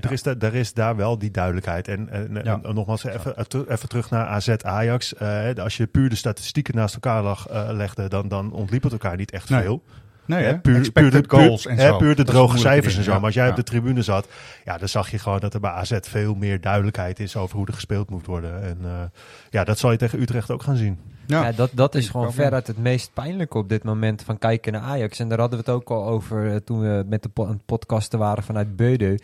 [0.00, 1.88] Er, is da- er is daar wel die duidelijkheid.
[1.88, 2.60] En, en, Ja.
[2.62, 3.40] en nogmaals, even,
[3.72, 5.14] even terug naar AZ Ajax.
[5.14, 8.92] Eh, als je puur de statistieken naast elkaar lag, eh, legde, dan, dan ontliep het
[8.92, 9.62] elkaar niet echt Nee.
[9.62, 9.82] veel.
[10.24, 11.96] Nee, Hè, puur, puur de, goals puur, en hè, zo.
[11.96, 13.12] puur de droge cijfers en zo.
[13.12, 13.50] Maar als jij Ja.
[13.50, 14.28] op de tribune zat,
[14.64, 17.66] ja, dan zag je gewoon dat er bij AZ veel meer duidelijkheid is over hoe
[17.66, 18.62] er gespeeld moet worden.
[18.62, 18.90] En eh,
[19.50, 20.98] ja, dat zal je tegen Utrecht ook gaan zien.
[21.30, 21.42] Ja.
[21.46, 24.82] Ja, dat, dat is gewoon veruit het meest pijnlijke op dit moment van kijken naar
[24.82, 25.18] Ajax.
[25.18, 28.18] En daar hadden we het ook al over eh, toen we met de po- podcasten
[28.18, 29.16] waren vanuit Beudeu.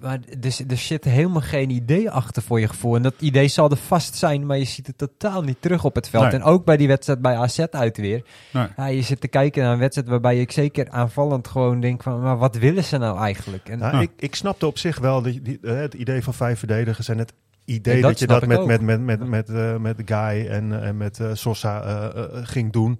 [0.00, 2.96] Maar er, z- er zit helemaal geen idee achter voor je gevoel.
[2.96, 5.94] En dat idee zal er vast zijn, maar je ziet het totaal niet terug op
[5.94, 6.24] het veld.
[6.24, 6.32] Nee.
[6.32, 8.24] En ook bij die wedstrijd bij AZ uit weer.
[8.52, 8.66] Nee.
[8.76, 12.20] Ja, je zit te kijken naar een wedstrijd waarbij ik zeker aanvallend gewoon denk van...
[12.20, 13.68] maar wat willen ze nou eigenlijk?
[13.68, 14.00] En, Nou, Ja.
[14.00, 17.18] ik, ik snapte op zich wel die, die, eh, het idee van vijf verdedigers en
[17.18, 17.32] het
[17.68, 20.80] idee dat dat, je dat met, met, met, met, met, eh, met de Guy en,
[20.80, 22.10] eh, en met eh, Sosa
[22.42, 22.98] ging doen.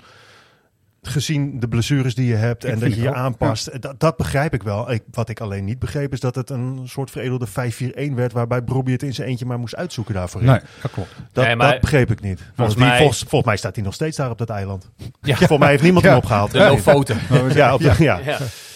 [1.03, 3.83] Gezien de blessures die je hebt Ik en dat je je ook, aanpast.
[3.83, 4.91] Dat, dat begrijp ik wel.
[4.91, 8.33] Ik, wat ik alleen niet begreep is dat het een soort veredelde 5-4-1 werd.
[8.33, 10.43] Waarbij Brobbey het in zijn eentje maar moest uitzoeken daarvoor.
[10.45, 11.15] Nee, dat klopt.
[11.33, 12.41] Dat, Nee, maar- dat begreep ik niet.
[12.55, 14.91] Volgens, mij- volgens, volgens mij staat hij nog steeds daar op dat eiland.
[15.21, 15.37] Ja.
[15.37, 16.11] Volgens mij heeft niemand Ja.
[16.11, 16.51] hem opgehaald.
[16.51, 17.17] De Lofoten.
[17.55, 18.21] Ja, op de- ja.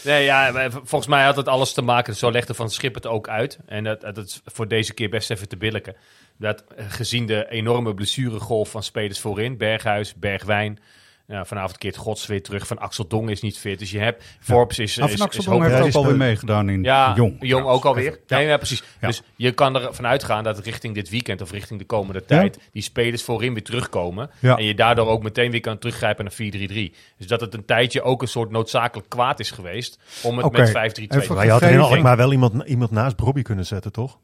[0.04, 3.28] Nee, ja, volgens mij had het alles te maken, zo legde Van Schip het ook
[3.28, 3.58] uit.
[3.66, 5.96] En dat, dat is voor deze keer best even te billijken.
[6.38, 10.78] Dat eh, gezien de enorme blessuregolf van spelers voorin, Berghuis, Bergwijn...
[11.32, 12.66] Nou, vanavond keert Gods weer terug.
[12.66, 13.78] Van Axel Dong is niet fit.
[13.78, 14.24] Dus je hebt...
[14.40, 17.36] Forbes is, Van is Axel hoop- heeft Ja, ook alweer meegedaan in ja, Jong.
[17.40, 18.20] Jong, ook alweer.
[18.26, 18.36] Ja.
[18.36, 18.82] Nee, ja, precies.
[19.00, 19.06] Ja.
[19.06, 22.82] Dus je kan ervan uitgaan dat richting dit weekend of richting de komende tijd die
[22.82, 24.30] spelers voorin weer terugkomen.
[24.38, 24.56] Ja.
[24.56, 26.34] En je daardoor ook meteen weer kan teruggrijpen naar
[26.90, 26.96] 4-3-3.
[27.16, 30.68] Dus dat het een tijdje ook een soort noodzakelijk kwaad is geweest om het met
[30.68, 30.72] 5-3-2
[31.06, 31.32] te.
[31.34, 34.18] Maar je had Alkmaar wel iemand, iemand naast Brobbey kunnen zetten, toch?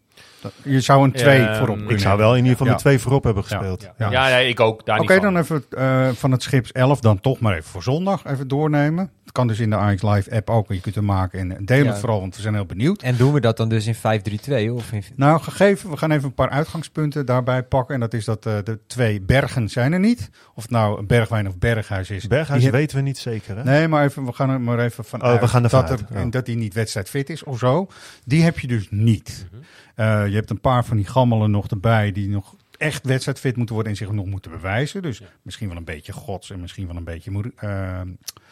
[0.62, 2.73] Je zou een 2 Ehm, voorop ik kunnen Ik zou wel in ieder geval Ja.
[2.73, 3.83] met twee voorop hebben gespeeld.
[3.83, 3.95] Ja.
[3.99, 4.35] Ja, ja.
[4.37, 4.83] nee, ik ook.
[4.99, 8.49] Oké, dan even eh, van het Schips 11 dan toch maar even voor zondag even
[8.49, 9.11] doornemen.
[9.25, 10.73] Het kan dus in de Ajax Live app ook.
[10.73, 11.90] Je kunt hem maken en deel Ja.
[11.90, 13.02] het vooral, want we zijn heel benieuwd.
[13.02, 14.73] en doen we dat dan dus in 5-3-2?
[14.75, 17.95] Of in, Nou, gegeven, we gaan even een paar uitgangspunten daarbij pakken.
[17.95, 20.30] En dat is dat eh, de twee bergen zijn er niet.
[20.54, 22.26] Of het nou Bergwijn of Berghuis is.
[22.26, 23.64] Berghuis Die weten we niet zeker, hè?
[23.64, 25.90] Nee, maar even, we gaan er maar even van Oh, we uit gaan ervan dat,
[25.90, 26.16] uit, er, ja.
[26.21, 27.87] en dat hij niet wedstrijdfit is of zo.
[28.25, 29.47] Die heb je dus niet.
[29.52, 29.62] Mhm.
[30.05, 33.93] Je hebt een paar van die gammelen nog erbij die nog echt wedstrijdfit moeten worden
[33.93, 35.02] en zich nog moeten bewijzen.
[35.02, 38.01] Dus misschien wel een beetje Gods en misschien wel een beetje Moer- eh,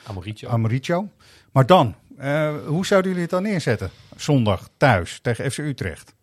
[0.07, 0.49] Amoricio.
[0.49, 1.09] Amoricio.
[1.53, 3.90] Maar dan, eh, hoe zouden jullie het dan neerzetten?
[4.16, 6.14] Zondag thuis tegen FC Utrecht.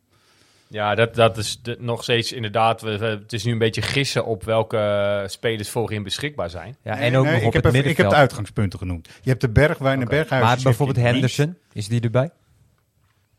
[0.67, 2.81] Ja, dat, dat is de- nog steeds inderdaad.
[2.81, 6.75] We, het is nu een beetje gissen op welke eh, spelers voorin beschikbaar zijn.
[6.83, 8.09] ja, en ook nee, nog ik op heb het even- Ik heb middenveld.
[8.11, 9.07] de uitgangspunten genoemd.
[9.21, 10.15] Je hebt de Bergwijn en Oké.
[10.15, 10.43] Berghuis.
[10.43, 11.07] maar bijvoorbeeld niet.
[11.07, 12.29] Henderson, is die erbij?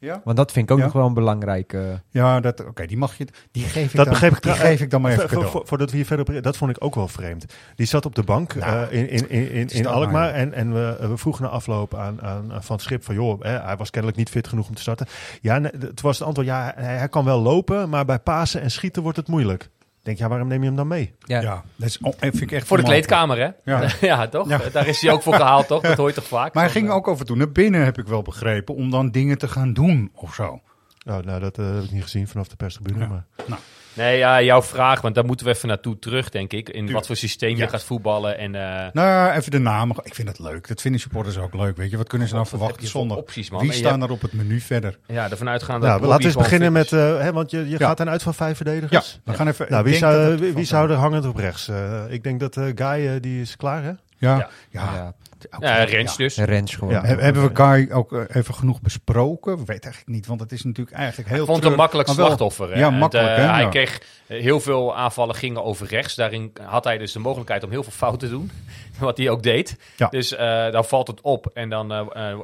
[0.04, 0.84] Ja, Want dat vind ik ook Ja.
[0.84, 2.02] nog wel een belangrijke...
[2.10, 3.26] ja dat, oké, die mag je.
[3.50, 5.38] Die geef ik Dat dan, begreep ik die geef ik dan maar even Voor- voor-
[5.42, 5.58] cadeau.
[5.58, 6.42] voor- Voordat we hier verder op...
[6.42, 7.44] Dat vond ik ook wel vreemd.
[7.74, 10.12] Die zat op de bank Nou, eh, in, in, in, in, Alkmaar.
[10.12, 10.30] maar.
[10.32, 13.14] En, en we, we vroegen na afloop aan, aan, Van het Schip van...
[13.14, 15.06] joh, hè, hij was kennelijk niet fit genoeg om te starten.
[15.40, 16.48] Ja, nee, het was het antwoord...
[16.48, 19.70] ja, hij, hij kan wel lopen, maar bij pasen en schieten wordt het moeilijk.
[20.04, 21.14] Ik denk, ja, waarom neem je hem dan mee?
[21.18, 23.72] Ja, Ja, dat is, oh, vind ik echt Voor de kleedkamer, hè?
[23.72, 23.88] Ja.
[24.00, 24.48] Ja, toch?
[24.48, 24.60] Ja.
[24.72, 25.82] Daar is hij ook voor gehaald, toch?
[25.82, 26.54] Dat hoor je toch vaak?
[26.54, 28.90] Maar hij ging eh, ook af en toe naar binnen, heb ik wel begrepen, om
[28.90, 30.60] dan dingen te gaan doen of zo.
[31.06, 32.98] Oh, nou, dat eh, heb ik niet gezien vanaf de perstribune.
[32.98, 33.24] Ja.
[33.46, 33.58] Maar
[33.94, 36.68] Nee, ja, jouw vraag, want daar moeten we even naartoe terug, denk ik.
[36.68, 37.62] In wat voor systeem Ja.
[37.64, 38.38] je gaat voetballen.
[38.38, 39.96] En, eh, Nou, even de namen.
[40.02, 40.68] Ik vind het leuk.
[40.68, 41.76] Dat vinden supporters ook leuk.
[41.76, 43.16] Weet je, wat kunnen ze nou verwachten zondag?
[43.18, 43.60] opties, man?
[43.60, 44.98] Wie staan er op het menu verder?
[45.06, 46.92] ja, ervan uitgaan dat nou, Robbie laten we eens beginnen met...
[46.92, 47.86] eh, hè, want je, je Ja.
[47.86, 49.20] gaat dan uit van vijf Ja, verdedigers.
[49.24, 49.66] we gaan even.
[49.68, 51.68] Nou, wie zou, wie, zou er hangend op rechts?
[51.68, 53.92] Eh, ik denk dat eh Guy, die is klaar, hè?
[54.18, 54.48] Ja, ja.
[54.70, 54.94] Ja.
[54.94, 55.14] ja.
[55.56, 56.36] oké, Ja, Rens dus.
[56.36, 56.92] En Rens gewoon.
[56.94, 57.02] Ja.
[57.04, 59.52] He- Hebben we Guy ook eh, even genoeg besproken?
[59.56, 62.08] We weten eigenlijk niet, want het is natuurlijk eigenlijk heel Ik vond het een makkelijk
[62.08, 62.72] wel- slachtoffer.
[62.72, 62.78] hè.
[62.78, 63.28] Ja, makkelijk.
[63.28, 63.42] eh, hè?
[63.50, 63.68] Hij Ja.
[63.68, 66.14] kreeg heel veel aanvallen gingen over rechts.
[66.14, 68.50] Daarin had hij dus de mogelijkheid om heel veel fouten te doen.
[68.98, 69.76] Wat hij ook deed.
[69.96, 70.08] Ja.
[70.08, 71.92] Dus eh, dan valt het op en dan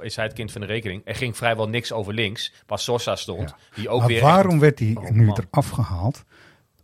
[0.02, 1.02] is hij het kind van de rekening.
[1.04, 2.52] Er ging vrijwel niks over links.
[2.66, 3.48] Pas Sosa stond.
[3.48, 3.56] Ja.
[3.74, 6.24] Die ook maar weer waarom echt- werd hij Oh, nu eraf gehaald?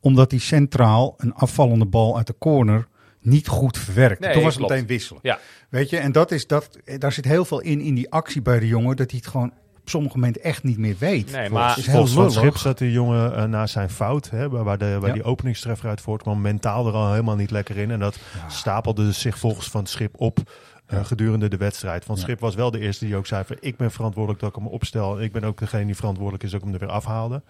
[0.01, 2.87] Omdat hij centraal een afvallende bal uit de corner
[3.27, 4.21] niet goed verwerkt.
[4.21, 4.73] Nee, Toen was het klopt.
[4.73, 5.21] meteen wisselen.
[5.23, 5.39] Ja.
[5.69, 8.59] Weet je, en dat is dat, daar zit heel veel in, in die actie bij
[8.59, 11.33] de jongen, dat hij het gewoon op sommige momenten echt niet meer weet.
[11.33, 12.31] Nee, Het maar is heel Volgens Van.
[12.31, 15.15] Schip zat die jongen eh, na zijn fout, hè, waar, de, waar Ja.
[15.15, 17.91] die openingstreffer uit voortkwam, mentaal er al helemaal niet lekker in.
[17.91, 20.39] En dat stapelde zich volgens Van Schip op
[20.87, 22.05] eh, gedurende de wedstrijd.
[22.05, 22.21] Van Ja.
[22.21, 24.67] Schip was wel de eerste die ook zei van ik ben verantwoordelijk dat ik hem
[24.67, 25.17] opstel.
[25.19, 27.43] En ik ben ook degene die verantwoordelijk is dat ik hem er weer afhaalde.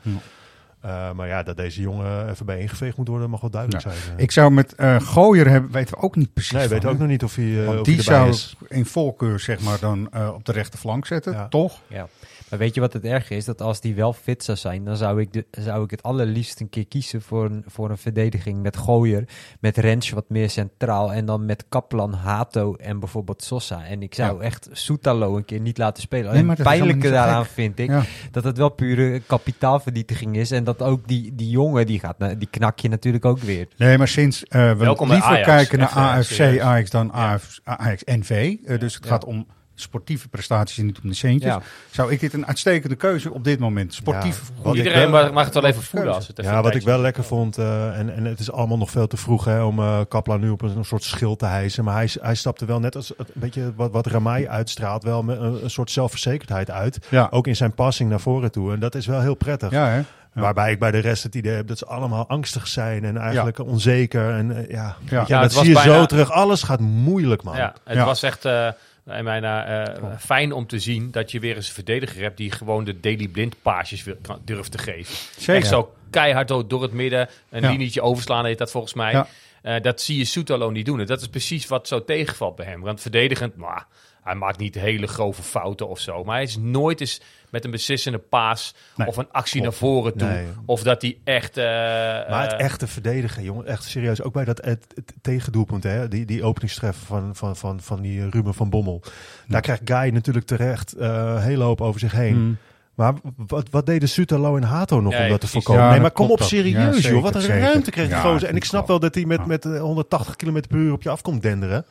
[0.86, 3.94] Eh, maar ja, dat deze jongen even bij ingeveegd moet worden, mag wel duidelijk zijn.
[4.16, 4.22] eh.
[4.22, 6.52] Ik zou met eh Gooier hebben, weten we ook niet precies.
[6.52, 6.88] nee, van, weet hè?
[6.88, 8.56] ook nog niet of hij, eh, Want of die hij erbij zou is.
[8.68, 11.48] in voorkeur zeg maar dan eh, op de rechterflank zetten, Ja.
[11.48, 11.80] toch?
[11.86, 12.06] Ja.
[12.50, 13.44] Maar weet je wat het erg is?
[13.44, 16.60] Dat als die wel fit zou zijn, dan zou ik, de, zou ik het allerliefst
[16.60, 19.24] een keer kiezen voor een, voor een verdediging met Gooier,
[19.60, 23.84] met Rens wat meer centraal en dan met Kaplan, Hato en bijvoorbeeld Sosa.
[23.84, 26.32] En ik zou echt Soetalo een keer niet laten spelen.
[26.34, 27.52] Nee, maar het pijnlijke daaraan gek.
[27.52, 28.02] vind ik Ja.
[28.30, 32.48] dat het wel pure kapitaalvernietiging is en dat ook die, die jongen, die, gaat, die
[32.50, 33.68] knak je natuurlijk ook weer.
[33.76, 35.46] Nee, maar sinds eh, we liever Ajax.
[35.46, 36.40] kijken naar AFC.
[36.60, 37.32] Ajax dan Ja.
[37.32, 38.56] AF, Ajax NV.
[38.64, 39.10] eh, dus het Ja.
[39.10, 39.46] gaat om
[39.80, 41.52] sportieve prestaties en niet om de centjes.
[41.52, 41.60] Ja.
[41.90, 43.94] Zou ik dit een uitstekende keuze op dit moment?
[43.94, 44.42] Sportief.
[44.64, 46.98] Ja, Iedereen wel- mag, het wel even voelen als het even Ja, wat ik wel
[47.00, 50.00] lekker vond, eh, en, en het is allemaal nog veel te vroeg hè, om eh
[50.08, 51.84] Kaplan nu op een, een soort schild te hijsen.
[51.84, 55.38] Maar hij, hij stapte wel net als een beetje wat, wat Ramai uitstraalt, wel met
[55.40, 56.98] een, een soort zelfverzekerdheid uit.
[57.10, 57.28] Ja.
[57.30, 58.72] Ook in zijn passing naar voren toe.
[58.72, 59.70] En dat is wel heel prettig.
[59.70, 59.96] Ja, hè?
[60.34, 60.42] Ja.
[60.42, 63.58] Waarbij ik bij de rest het idee heb dat ze allemaal angstig zijn en eigenlijk
[63.58, 64.30] onzeker.
[64.34, 65.24] En eh, ja, Ja.
[65.26, 66.30] je, dat zie je zo terug.
[66.30, 67.56] Alles gaat moeilijk, man.
[67.56, 68.04] Ja, het Ja.
[68.04, 68.68] was echt eh,
[69.06, 72.50] in mijn, eh, fijn om te zien dat je weer eens een verdediger hebt die
[72.50, 74.04] gewoon de Daily Blind paasjes
[74.44, 75.14] durft te geven.
[75.36, 75.54] Zeker.
[75.54, 77.70] Echt zo keihard door, het midden, een Ja.
[77.70, 79.12] linietje overslaan heet dat volgens mij.
[79.12, 79.26] Ja.
[79.62, 81.00] Eh, dat zie je Soetalo niet doen.
[81.00, 82.80] En dat is precies wat zo tegenvalt bij hem.
[82.80, 83.86] Want verdedigend, maar
[84.22, 86.24] hij maakt niet hele grove fouten of zo.
[86.24, 89.06] Maar hij is nooit eens met een beslissende paas Nee.
[89.08, 90.28] of een actie naar voren toe.
[90.28, 90.46] Nee.
[90.66, 91.56] Of dat hij echt...
[91.56, 94.22] eh, Maar het eh, echte verdedigen, jongen, echt serieus.
[94.22, 98.20] Ook bij dat het, het tegendoelpunt, hè, die, die openingstreffer van, van, van, van die
[98.20, 99.02] eh, Ruben van Bommel.
[99.48, 102.36] Daar krijgt Guy natuurlijk terecht eh, een hele hoop over zich heen.
[102.36, 102.56] Mm.
[102.94, 105.82] Maar wat, wat deden Sutalo en Hato nog Ja, om dat te voorkomen?
[105.82, 107.22] Ja, nee, maar kom op serieus, Ja, joh.
[107.22, 107.60] Wat een zeker.
[107.60, 108.48] ruimte kreeg die Ja, gozer.
[108.48, 111.08] En ik snap wel dat hij met, met eh, 180 km per uur op je
[111.10, 111.84] af komt denderen.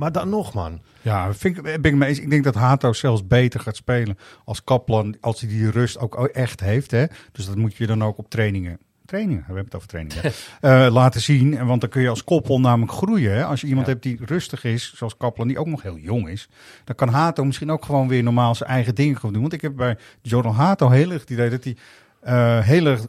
[0.00, 0.80] Maar dan nog, man.
[1.02, 2.18] Ja, vind ik, ben ik mee eens.
[2.18, 6.26] Ik denk dat Hato zelfs beter gaat spelen als Kaplan, als hij die rust ook
[6.26, 6.90] echt heeft.
[6.90, 7.04] Hè?
[7.32, 8.78] Dus dat moet je dan ook op trainingen.
[9.04, 10.22] Trainingen, we hebben het over trainingen.
[10.60, 11.56] eh, laten zien.
[11.56, 13.32] En Want dan kun je als koppel namelijk groeien.
[13.32, 13.44] Hè?
[13.44, 16.48] Als je iemand hebt die rustig is, zoals Kaplan, die ook nog heel jong is.
[16.84, 19.42] Dan kan Hato misschien ook gewoon weer normaal zijn eigen dingen gaan doen.
[19.42, 21.76] Want ik heb bij Jordan Hato heel erg het idee dat hij
[22.20, 23.06] eh, heel erg...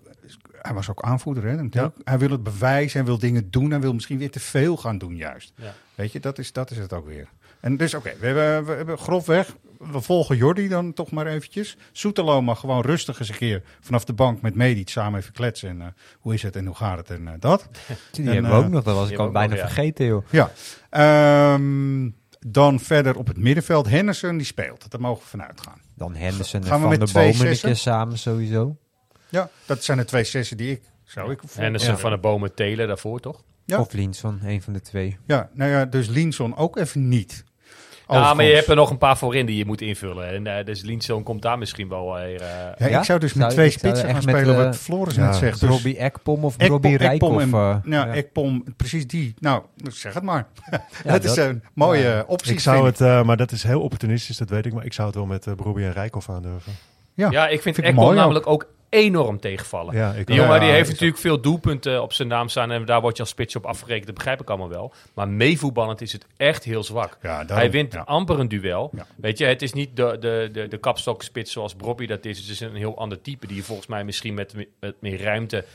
[0.62, 1.90] Hij was ook aanvoerder, hè?
[2.04, 3.72] Hij wil het bewijzen, hij wil dingen doen.
[3.72, 5.54] Hij wil misschien weer te veel gaan doen juist.
[5.56, 5.74] Ja.
[5.96, 7.28] Weet je, dat is, dat is het ook weer.
[7.60, 11.78] En dus oké, we, hebben, we hebben grofweg, we volgen Jordi dan toch maar eventjes.
[11.92, 15.70] Soetelo mag gewoon rustig eens een keer vanaf de bank met Medic samen even kletsen.
[15.70, 15.88] En eh,
[16.20, 17.68] hoe is het en hoe gaat het en eh, dat.
[18.12, 19.74] Die En, hebben we eh, ook nog, dat was ik al bijna ook nog, ja.
[19.74, 20.26] vergeten, joh.
[20.30, 20.52] Ja,
[20.90, 23.90] Ehm, dan verder op het middenveld.
[23.90, 25.82] Henderson die speelt, daar mogen we vanuit gaan.
[25.96, 27.68] Dan Henderson en Gaan we Van met twee Bomen een zessen?
[27.70, 28.78] keer samen sowieso.
[29.32, 31.98] Ja, dat zijn de twee sessen die ik zou ik Henderson ja.
[31.98, 33.44] van de bomen telen daarvoor, toch?
[33.66, 33.80] Ja.
[33.80, 35.18] Of Linson, een van de twee.
[35.28, 37.44] Ja, nou ja, dus Linson ook even niet.
[38.08, 40.28] Ja, maar je hebt er nog een paar voorin die je moet invullen.
[40.28, 42.42] En eh, dus Linson komt daar misschien wel weer...
[42.42, 42.98] eh, Ja, Ja?
[43.00, 45.36] ik zou dus met Zou- twee spitsen gaan met, spelen, eh, wat Floris ja, net
[45.36, 45.60] zegt.
[45.60, 47.20] Dus Robbie Ekpom of Ekpom- Robbie en-
[47.54, 48.14] eh, ja, ja.
[48.14, 49.34] Ekpom, precies die.
[49.40, 50.48] Nou, zeg het maar.
[50.70, 52.52] Ja, dat, is dat- een mooie eh, optie.
[52.54, 54.74] Ik zou vind het, eh, maar dat is heel opportunistisch, dat weet ik.
[54.74, 56.74] Maar ik zou het wel met uh, Brobbey en Rijkoff aandurven.
[57.14, 59.96] Ja, ja, ik vind, vind Ekpom namelijk ook enorm tegenvallen.
[59.96, 63.02] Ja, Die jongen Ja, die heeft natuurlijk veel doelpunten op zijn naam staan en daar
[63.02, 64.06] word je als spits op afgerekend.
[64.06, 64.94] Dat begrijp ik allemaal wel.
[65.14, 67.18] Maar meevoetballend is het echt heel zwak.
[67.22, 68.94] Ja, daarom, Hij wint amper een duel.
[69.16, 72.40] Weet je, het is niet de, de, de, de kapstokspits zoals Brobby dat is.
[72.40, 75.66] Het is een heel ander type die je volgens mij misschien met, met meer ruimte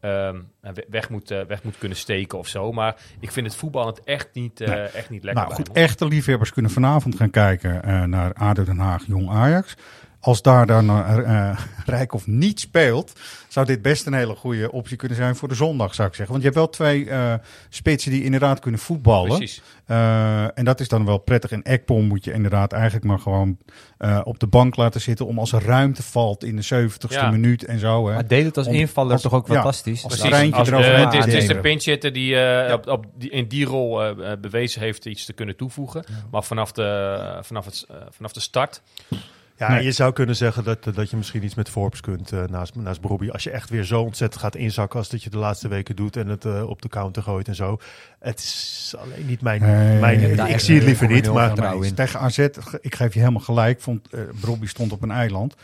[0.00, 2.72] ehm, we- weg, moet, eh, weg moet kunnen steken of zo.
[2.72, 4.78] Maar ik vind het voetballend echt niet, eh, Nee.
[4.80, 5.42] echt niet lekker.
[5.42, 9.74] Nou goed, echte liefhebbers kunnen vanavond gaan kijken eh, naar ADO Den Haag Jong Ajax.
[10.24, 13.12] Als daar dan eh Rijkoff niet speelt,
[13.48, 16.34] zou dit best een hele goede optie kunnen zijn voor de zondag, zou ik zeggen.
[16.34, 17.34] Want je hebt wel twee eh,
[17.68, 19.36] spitsen die inderdaad kunnen voetballen.
[19.36, 19.62] Precies.
[19.86, 21.50] Eh, en dat is dan wel prettig.
[21.50, 23.58] En Ekpom moet je inderdaad eigenlijk maar gewoon
[23.98, 27.30] eh, op de bank laten zitten om als er ruimte valt in de 70ste Ja.
[27.30, 28.06] minuut en zo.
[28.08, 28.14] Hè.
[28.14, 30.04] Maar deed het als Om- invaller als- toch ook ja, fantastisch?
[30.04, 30.52] als Precies.
[30.52, 34.02] Als het, is, het is de pinchitter die, eh, op, op die in die rol
[34.02, 36.04] eh, eh, bewezen heeft iets te kunnen toevoegen.
[36.30, 38.82] Maar vanaf de, vanaf, het, eh, vanaf de start
[39.62, 39.84] Ja, Nee.
[39.84, 43.00] je zou kunnen zeggen dat, dat je misschien iets met Forbes kunt eh, naast, naast
[43.00, 43.28] Brobby.
[43.28, 46.16] Als je echt weer zo ontzettend gaat inzakken als dat je de laatste weken doet
[46.16, 47.78] en het eh, op de counter gooit en zo.
[48.18, 49.60] Het is alleen niet mijn...
[49.60, 51.54] Nee, mijn nee, ik zie het liever niet, maar...
[51.94, 52.38] Tegen AZ,
[52.80, 53.80] ik geef je helemaal gelijk.
[53.80, 55.54] Vond, eh Brobby stond op een eiland.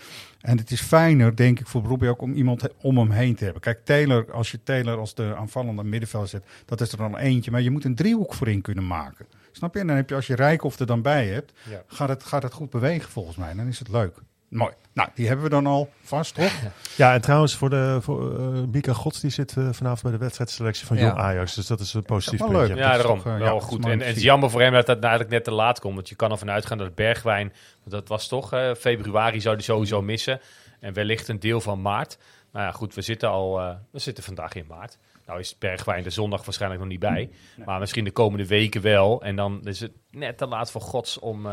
[0.40, 3.44] En het is fijner, denk ik, voor Brobby ook om iemand om hem heen te
[3.44, 3.62] hebben.
[3.62, 7.50] Kijk, Taylor, als je Taylor als de aanvallende middenveld zet, dat is er dan eentje.
[7.50, 9.26] Maar je moet een driehoek voorin kunnen maken.
[9.58, 9.80] Snap je?
[9.80, 11.82] En dan heb je, als je Rijkoff er dan bij hebt, Ja.
[11.86, 13.54] gaat, het, gaat het goed bewegen volgens mij.
[13.54, 14.16] Dan is het leuk.
[14.48, 14.72] Mooi.
[14.92, 16.52] Nou, die hebben we dan al vast, toch?
[16.96, 20.18] Ja, en trouwens, voor, de, voor eh, Mika Gods, die zit eh, vanavond bij de
[20.18, 21.02] wedstrijdselectie van Ja.
[21.06, 21.54] Jong Ajax.
[21.54, 22.66] Dus dat is een positief wel puntje.
[22.74, 22.76] leuk.
[22.76, 23.16] Ja, daarom.
[23.16, 23.84] toch, eh, ja, wel is goed.
[23.86, 25.94] En, het is jammer voor hem dat dat eigenlijk net te laat komt.
[25.94, 27.52] Want je kan ervan uitgaan dat Bergwijn,
[27.84, 30.40] dat was toch eh, februari zou hij sowieso missen.
[30.80, 32.18] En wellicht een deel van maart.
[32.52, 34.98] Nou ja, goed, we zitten al eh, we zitten vandaag in maart.
[35.28, 37.30] Nou is Bergwijn de zondag waarschijnlijk nog niet bij.
[37.64, 39.22] Maar misschien de komende weken wel.
[39.22, 41.52] En dan is het net te laat voor gods om eh,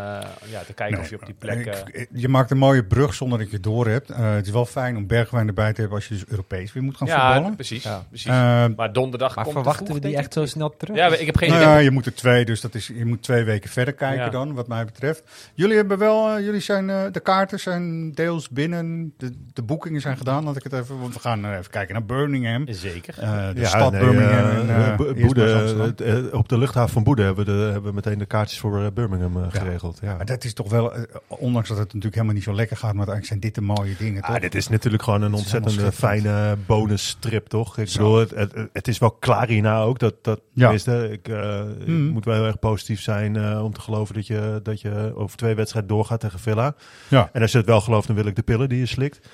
[0.52, 1.66] ja, te kijken of je op die plek...
[1.66, 4.10] eh, Ik- je maakt een mooie brug zonder dat je het door hebt.
[4.10, 6.84] Eh, het is wel fijn om Bergwijn erbij te hebben als je dus Europees weer
[6.84, 7.56] moet gaan ja, voetballen.
[7.56, 7.84] precies.
[7.84, 8.04] Ja.
[8.10, 8.28] precies.
[8.76, 10.96] Maar donderdag Maar komt te verwachten vroeg, we die echt zo snel terug?
[10.96, 11.74] Ja, ik heb geen nou idee.
[11.74, 14.30] ja, je moet er twee, dus dat is, je moet twee weken verder kijken Ja.
[14.30, 15.24] dan, wat mij betreft.
[15.54, 20.44] Jullie hebben wel, jullie zijn, de kaarten zijn deels binnen, de, de boekingen zijn gedaan,
[20.44, 22.64] laat ik het even, want we gaan even kijken naar Birmingham.
[22.70, 23.16] Zeker.
[23.20, 24.70] Eh, de Ja, stad nee, Birmingham.
[24.70, 28.60] en, Boede, op de luchthaven van Boede hebben we, de, hebben we meteen de kaartjes
[28.60, 29.60] voor eh, Birmingham eh, Ja.
[29.60, 30.00] geregeld.
[30.02, 30.16] Ja.
[30.16, 32.94] Maar dat is toch wel, eh, ondanks dat het natuurlijk helemaal niet zo lekker gaat,
[32.94, 34.36] maar uiteindelijk zijn dit de mooie dingen, toch?
[34.36, 37.78] Ah, dit is natuurlijk gewoon een helemaal fijne bonusstrip, toch?
[37.78, 37.98] Ik Zo.
[37.98, 40.00] bedoel, het, het, het is wel klaar hierna ook.
[40.00, 40.72] Dat, dat, Ja.
[40.72, 42.06] ik, Mhm.
[42.08, 45.56] moet wel heel erg positief zijn om te geloven dat je, dat je over twee
[45.56, 46.76] wedstrijden doorgaat tegen Villa.
[47.08, 47.30] Ja.
[47.34, 49.20] En als je het wel gelooft, dan wil ik de pillen die je slikt.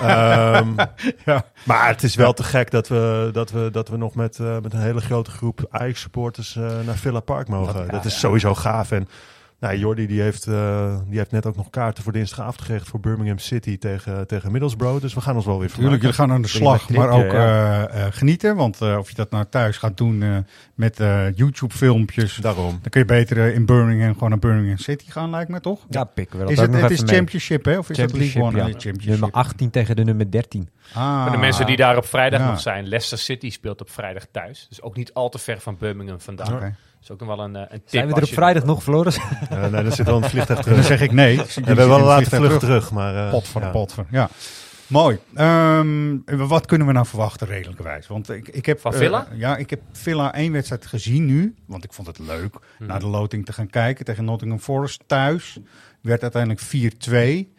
[0.00, 0.68] Ehm,
[1.24, 1.44] Ja.
[1.64, 4.72] maar het is wel te gek dat we, dat we, dat we nog met, met
[4.72, 7.74] een hele grote groep Ajax-supporters naar Villa Park mogen.
[7.74, 8.18] Wat- dat is ja.
[8.28, 8.90] Sowieso gaaf.
[8.92, 9.08] En
[9.60, 13.00] nou, Jordi die heeft, eh, die heeft net ook nog kaarten voor dinsdagavond gekregen voor
[13.00, 15.00] Birmingham City tegen, tegen Middlesbrough.
[15.00, 17.82] Dus we gaan ons wel weer Tuurlijk, jullie gaan aan de slag, maar ook eh,
[18.06, 18.56] eh, genieten.
[18.56, 20.36] Want eh, of je dat nou thuis gaat doen eh,
[20.74, 22.70] met eh, YouTube-filmpjes, Daarom.
[22.82, 25.80] dan kun je beter in Birmingham gewoon naar Birmingham City gaan, lijkt me toch?
[25.88, 27.14] Ja, pikken we dat Is het, nog het is mee.
[27.14, 27.78] Championship, hè?
[27.78, 28.56] Of is het League One?
[28.56, 28.62] ja.
[28.64, 29.06] Championship.
[29.10, 30.68] Nummer 18 tegen de nummer 13.
[30.94, 32.50] Ah, Voor de mensen die daar op vrijdag Ja.
[32.50, 32.86] nog zijn.
[32.88, 34.66] Leicester City speelt op vrijdag thuis.
[34.68, 36.54] Dus ook niet al te ver van Birmingham vandaan.
[36.54, 36.74] Oké.
[37.08, 37.82] Is ook nog wel een, eh, een tip.
[37.88, 39.16] Zijn we er op vrijdag nog, Floris?
[39.50, 40.86] Eh, nee, dan zit wel een vliegtuig Dan terug.
[40.86, 41.36] zeg ik nee.
[41.36, 42.90] We hebben wel een late vlucht terug.
[42.90, 43.70] maar, eh, Pot van ja.
[43.70, 44.06] pot van.
[44.10, 44.28] Ja.
[44.86, 45.18] Mooi.
[45.34, 48.06] Ehm, wat kunnen we nou verwachten redelijkerwijs?
[48.06, 49.26] Want ik, ik heb Van Villa?
[49.34, 52.88] ja, ik heb Villa één wedstrijd gezien nu, want ik vond het leuk Mhm.
[52.90, 55.58] naar de loting te gaan kijken tegen Nottingham Forest thuis.
[56.00, 57.52] Werd uiteindelijk 4-2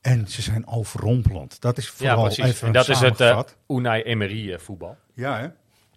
[0.00, 1.60] en ze zijn overrompelend.
[1.60, 2.44] Dat is Ja, vooral precies.
[2.44, 3.40] even En dat is het uh.
[3.68, 4.96] Unai Emery voetbal.
[5.14, 5.46] Ja, hè?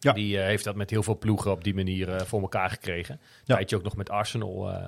[0.03, 0.11] Ja.
[0.13, 3.19] Die eh, heeft dat met heel veel ploegen op die manier eh, voor elkaar gekregen.
[3.43, 3.55] Ja.
[3.55, 4.69] Tijdje ook nog met Arsenal.
[4.71, 4.85] eh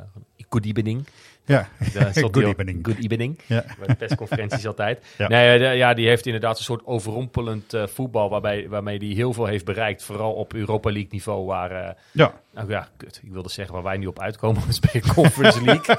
[0.49, 1.08] good evening.
[1.45, 1.69] Ja,
[2.13, 2.86] good evening.
[2.86, 3.39] Good evening.
[3.45, 3.63] Ja.
[3.78, 5.06] Bij de persconferenties altijd.
[5.17, 5.28] Ja.
[5.28, 8.30] Nee, de- ja, die heeft inderdaad een soort overrompelend voetbal.
[8.30, 10.04] Waarbij, waarmee hij heel veel heeft bereikt.
[10.04, 11.45] Vooral op Europa League niveau.
[11.45, 13.19] Waar, Ja, nou ja, kut.
[13.23, 14.65] Ik wilde zeggen waar wij nu op uitkomen.
[14.67, 15.95] We spelen Conference League.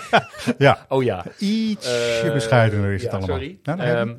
[0.59, 0.87] ja.
[0.89, 1.25] Oh ja.
[1.39, 3.37] ietsje Eh, bescheidener is het allemaal.
[3.37, 3.59] Sorry.
[3.63, 4.17] Nou.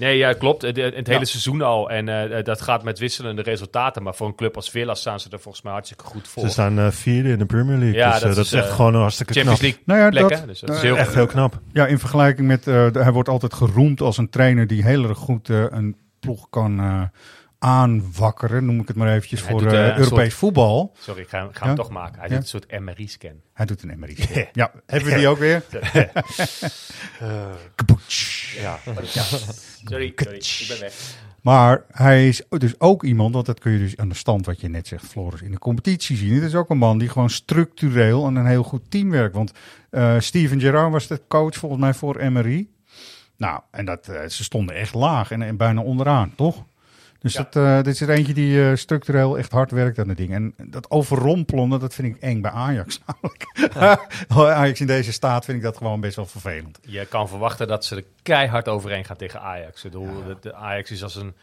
[0.00, 0.62] Nee, ja, klopt.
[0.62, 1.24] Het, het hele Ja.
[1.24, 1.90] seizoen al.
[1.90, 4.02] En eh, dat gaat met wisselende resultaten.
[4.02, 6.42] Maar voor een club als Villa staan ze er volgens mij hartstikke goed voor.
[6.42, 7.96] Ze staan eh, vierde in de Premier League.
[7.98, 9.70] Ja, dus, dat eh, dat is, is echt eh, gewoon een hartstikke Champions knap.
[9.70, 10.38] League Nou ja, plekken.
[10.38, 11.58] dat- dus dat is eh, heel Echt heel knap.
[11.72, 15.18] Ja, in vergelijking met, eh, hij wordt altijd geroemd als een trainer die heel erg
[15.18, 17.02] goed eh, een ploeg kan eh,
[17.64, 20.92] aanwakkeren, noem ik het maar eventjes, Hij voor doet, eh, eh, Europees soort- voetbal.
[20.98, 21.66] Sorry, ik ga, ga Ja?
[21.66, 22.18] hem toch maken.
[22.20, 22.34] Hij Ja?
[22.34, 23.40] doet een soort MRI-scan.
[23.52, 24.16] Hij doet een MRI.
[24.52, 25.62] ja, hebben we die ook weer?
[27.74, 28.60] Kaboetsch.
[28.60, 28.78] Ja.
[28.84, 29.06] Sorry,
[29.84, 31.18] sorry, ik ben weg.
[31.42, 34.60] Maar hij is dus ook iemand, want dat kun je dus aan de stand wat
[34.60, 36.34] je net zegt, Floris, in de competitie zien.
[36.34, 39.34] Het is ook een man die gewoon structureel aan een heel goed team werkt.
[39.34, 39.52] Want
[39.90, 42.70] eh, Steven Gerrard was de coach volgens mij voor MRI.
[43.36, 46.64] Nou, en dat, ze stonden echt laag en, en bijna onderaan, toch?
[47.20, 47.42] Dus Ja.
[47.50, 50.32] dat, eh, dit is er eentje die eh, structureel echt hard werkt aan het ding.
[50.32, 53.00] En dat overrompelende, dat vind ik eng bij Ajax.
[53.06, 53.46] namelijk.
[54.56, 56.78] Ajax in deze staat vind ik dat gewoon best wel vervelend.
[56.82, 59.84] Je kan verwachten dat ze er keihard overheen gaan tegen Ajax.
[59.84, 61.34] Ik bedoel, de, de Ajax is als een...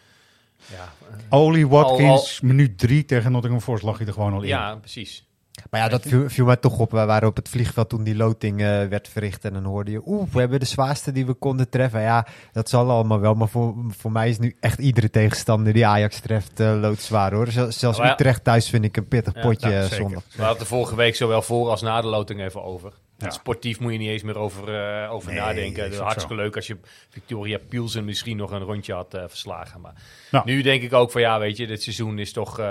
[0.65, 0.89] Ja,
[1.29, 4.47] Oli Watkins, minuut drie tegen Nottingham Forest lag hij er gewoon al in.
[4.47, 5.26] ja precies.
[5.69, 6.91] Maar ja, dat viel, viel mij toch op.
[6.91, 9.45] We waren op het vliegveld toen die loting eh, werd verricht.
[9.45, 12.01] En dan hoorde je, oeh, we hebben de zwaarste die we konden treffen.
[12.01, 13.33] Ja, dat zal allemaal wel.
[13.33, 17.47] Maar voor, voor mij is nu echt iedere tegenstander die Ajax treft eh loodzwaar hoor.
[17.51, 20.23] Zel- zelfs ja- Utrecht thuis vind ik een pittig Ja, potje nou, eh, zondag.
[20.35, 22.93] We hadden het vorige week zowel voor als na de loting even over.
[23.17, 23.29] Ja.
[23.29, 25.83] Sportief moet je niet eens meer over, eh, over Nee, nadenken.
[25.83, 26.41] Het is hartstikke zo.
[26.41, 26.77] leuk als je
[27.09, 29.81] Victoria Pielsen misschien nog een rondje had eh, verslagen.
[29.81, 29.93] Maar
[30.31, 30.45] Nou.
[30.45, 32.59] nu denk ik ook van ja, weet je, dit seizoen is toch...
[32.59, 32.65] eh,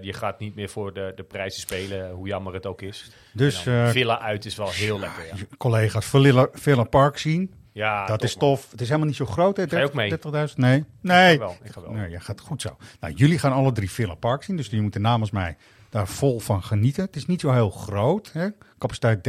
[0.00, 3.10] je gaat niet meer voor de, de prijzen spelen, hoe jammer het ook is.
[3.32, 5.34] Dus Villa uit is wel heel lekker, ja.
[5.58, 7.54] collega's Villa, Villa Park zien.
[7.72, 8.48] ja dat top, is man.
[8.48, 8.70] tof.
[8.70, 9.68] Het is helemaal niet zo groot, hè?
[9.68, 10.10] Ga je ook mee?
[10.48, 10.54] 30.000?
[10.56, 10.84] Nee.
[11.00, 11.32] Nee.
[11.34, 11.90] Ik ga wel, ik ga wel.
[11.90, 12.76] Nee, ja, gaat goed zo.
[13.00, 15.56] Nou, jullie gaan alle drie Villa Park zien, dus jullie moeten namens mij
[15.90, 17.04] daar vol van genieten.
[17.04, 18.48] Het is niet zo heel groot, hè?
[18.78, 19.24] Capaciteit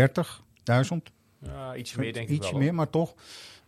[0.71, 1.13] 30.000.
[1.39, 2.59] Ja, iets meer denk ik Ietsje wel.
[2.61, 3.13] meer, maar toch.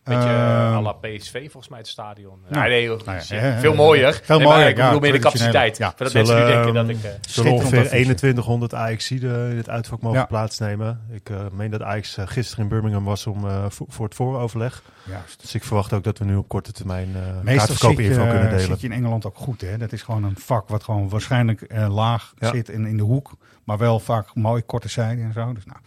[0.06, 2.38] Beetje à la PSV volgens mij het stadion.
[2.48, 4.20] nou, nee, nou ja, veel mooier.
[4.22, 5.76] veel Nee, maar mooier, Ik ja, bedoel meer de capaciteit.
[5.76, 5.88] Ja.
[5.96, 7.04] Voordat mensen nu Zullen, denken dat ehm, ik...
[7.04, 7.90] eh, Zullen ongeveer advies.
[7.90, 10.24] 2100 Ajaxiden in het uitvak mogen Ja.
[10.24, 11.00] plaatsnemen.
[11.10, 14.82] Ik eh, meen dat Ajax gisteren in Birmingham was om, eh, voor, voor het vooroverleg.
[15.08, 15.40] Juist.
[15.40, 18.10] Dus ik verwacht ook dat we nu op korte termijn uh, Meestal kaartverkoop zit je,
[18.10, 18.60] info kunnen delen.
[18.66, 19.78] zit je in Engeland ook goed, hè?
[19.78, 22.50] Dat is gewoon een vak wat gewoon waarschijnlijk eh, laag Ja.
[22.50, 23.32] zit in, in de hoek.
[23.64, 25.52] Maar wel vaak mooi korte zijden en zo.
[25.52, 25.78] Dus nou,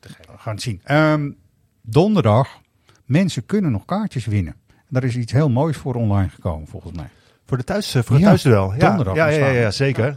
[0.00, 0.80] we gaan het zien.
[0.84, 1.30] Ehm,
[1.82, 2.48] donderdag,
[3.06, 4.54] mensen kunnen nog kaartjes winnen.
[4.88, 7.08] daar is iets heel moois voor online gekomen, volgens mij.
[7.46, 8.72] Voor de thuis, eh, voor het Ja, thuisduel.
[8.72, 10.16] Ja, donderdag ja, ja, ja, ja, zeker.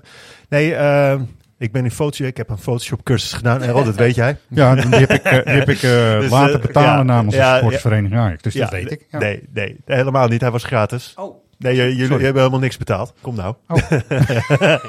[0.50, 1.20] Nee, eh,
[1.58, 2.28] ik ben in Photoshop.
[2.28, 3.62] Ik heb een Photoshop cursus gedaan.
[3.62, 4.38] Errol, dat weet jij.
[4.48, 5.82] Ja, die heb ik, eh, die heb ik
[6.22, 8.42] Dus, laten betalen ja, namens ja, de sportsvereniging Ajax.
[8.42, 9.06] Dus dat Ja, weet ik.
[9.12, 9.20] Ja.
[9.20, 10.42] Nee, nee, helemaal niet.
[10.42, 11.14] Hij was gratis.
[11.16, 11.48] Oh.
[11.58, 13.14] Nee, jullie hebben helemaal niks betaald.
[13.22, 13.56] Kom nou.
[13.68, 13.90] Oh.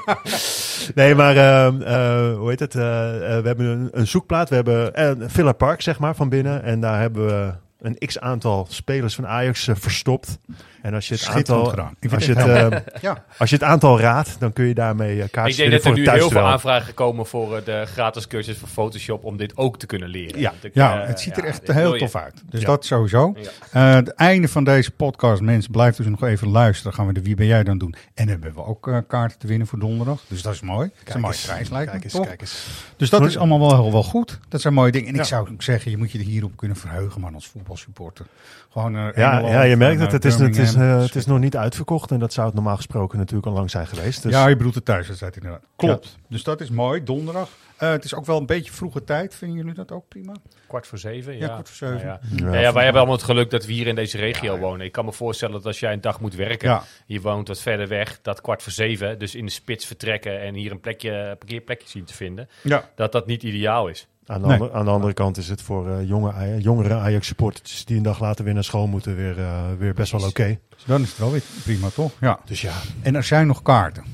[0.95, 2.75] nee, maar ehm, eh, hoe heet het?
[2.75, 4.49] We hebben een, een zoekplaat.
[4.49, 6.63] We hebben een Villa Park, zeg maar, van binnen.
[6.63, 10.38] En daar hebben we een x-aantal spelers van Ajax eh, verstopt.
[10.83, 11.75] En als je het aantal...
[12.01, 13.25] Ik Als je, het eh, Ja.
[13.38, 16.05] als je het aantal raadt, dan kun je daarmee Ik kaartjes denk winnen dat er
[16.05, 19.57] voor nu heel veel aanvragen komen voor eh, de gratis cursus voor Photoshop om dit
[19.57, 20.40] ook te kunnen leren.
[20.40, 20.53] Ja.
[20.61, 22.43] Ik, Ja, het ziet er ja, echt heel tof uit.
[22.51, 22.66] Dus Ja.
[22.66, 23.35] dat sowieso.
[23.73, 23.81] Ja.
[23.81, 26.93] Het einde van deze podcast, mensen, blijf dus nog even luisteren.
[26.95, 27.95] gaan we de Wie ben jij dan doen.
[28.14, 30.23] En dan hebben we ook kaarten te winnen voor donderdag.
[30.29, 30.90] Dus dat is mooi.
[30.99, 32.66] Dat is een mooie eens, prijs, lijkt me, kijk eens, kijk eens.
[32.97, 34.38] Dus dat is allemaal wel, heel wel goed.
[34.49, 35.09] Dat zijn mooie dingen.
[35.09, 38.27] En ik zou ook zeggen, je moet je er hierop kunnen verheugen, man, als voetbalsupporter.
[38.73, 40.12] Gewoon Ja, ja, je merkt en, het.
[40.12, 42.11] Het is, het, is, Eh, het is nog niet uitverkocht.
[42.11, 44.23] En dat zou het normaal gesproken natuurlijk al lang zijn geweest.
[44.23, 45.63] Dus Ja, je bedoelt de thuiswedstrijd inderdaad.
[45.77, 46.19] Klopt.
[46.29, 47.49] Dus dat is mooi, donderdag.
[47.77, 49.35] Eh, het is ook wel een beetje vroege tijd.
[49.35, 50.33] Vinden jullie dat ook prima?
[50.67, 51.39] Kwart voor zeven, ja.
[51.39, 52.07] Ja, kwart voor zeven.
[52.07, 52.53] Nou Ja, ja.
[52.53, 54.87] Ja, ja, wij hebben allemaal het geluk dat we hier in deze regio wonen.
[54.87, 56.83] Ik kan me voorstellen dat als jij een dag moet werken, Ja.
[57.07, 60.55] je woont wat verder weg, dat kwart voor zeven, dus in de spits vertrekken en
[60.55, 62.89] hier een plekje, parkeerplekje zien te vinden, Ja.
[62.95, 64.07] dat dat niet ideaal is.
[64.31, 64.57] Aan, de Nee.
[64.59, 67.97] andere, aan de andere kant is het voor eh, jonge, Aj- jongere Ajax supporters die
[67.97, 70.59] een dag later weer naar school moeten, weer, eh, weer best wel oké.
[70.75, 72.12] Dus dan is het wel weer prima, toch?
[72.21, 72.38] Ja.
[72.45, 74.05] Dus ja, En er zijn nog kaarten.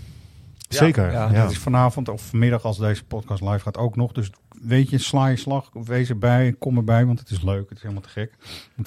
[0.68, 1.12] zeker.
[1.12, 4.12] ja, Ja, Dat is vanavond of vanmiddag als deze podcast live gaat ook nog.
[4.12, 4.30] Dus
[4.62, 7.68] weet je, sla je slag, wees erbij, kom erbij, want het is leuk.
[7.68, 8.32] Het is helemaal te gek.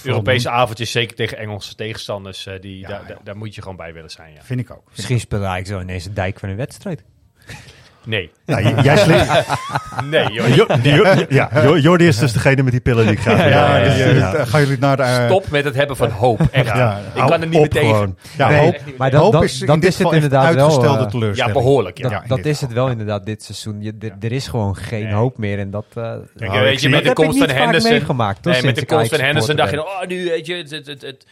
[0.04, 0.54] Europese doen.
[0.58, 3.18] avondjes, zeker tegen Engelse tegenstanders, eh, die, Ja, daar, ja.
[3.24, 4.34] daar- moet je gewoon bij willen zijn.
[4.34, 4.42] Ja.
[4.42, 4.84] Vind ik ook.
[4.96, 7.04] Misschien spelen we eigenlijk zo ineens de dijk van een wedstrijd.
[8.10, 9.28] Nee, Ja, j- jij slikt.
[10.12, 10.48] nee joh.
[10.56, 13.36] Jo- Jo- ja, Jo- Jordi is dus degene met die pillen die ik wil.
[13.36, 14.46] Ja, ja, dus, ja, ja.
[14.46, 15.04] gaan jullie naar de...
[15.04, 16.42] eh, Stop met het hebben van hoop.
[16.52, 16.66] Echt.
[16.66, 18.18] Ja, ik kan er niet meer tegen.
[18.38, 20.64] Ja, Nee, hoop, Maar dat, hoop dat, is dit is het inderdaad wel.
[20.64, 21.56] uitgestelde eh, teleurstelling.
[21.56, 21.98] Ja, behoorlijk.
[21.98, 22.10] Ja.
[22.10, 23.82] dat dat is het wel inderdaad dit seizoen.
[23.82, 25.14] Je, d- Er is gewoon geen Nee.
[25.14, 25.60] hoop meer.
[25.60, 27.50] En dat, eh, Kijk, Nou, weet je, met de dat heb ik komst niet van
[27.50, 27.92] vaak Henderson.
[27.92, 28.46] meegemaakt.
[28.46, 30.84] Nee, met de komst van Henderson dacht je, oh, nu weet je,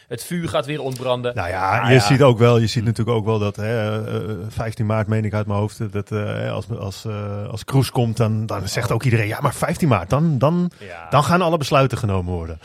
[0.08, 1.34] het, vuur gaat weer ontbranden.
[1.34, 4.22] Nou ja, Ah, je ziet ook wel, je ziet natuurlijk ook wel dat hè, eh,
[4.48, 8.16] 15 maart meen ik uit mijn hoofd, dat eh, als, als, eh, als Kroes komt,
[8.16, 11.06] dan, dan zegt ook iedereen, ja maar 15 maart, dan, dan, Ja.
[11.10, 12.58] dan gaan alle besluiten genomen worden.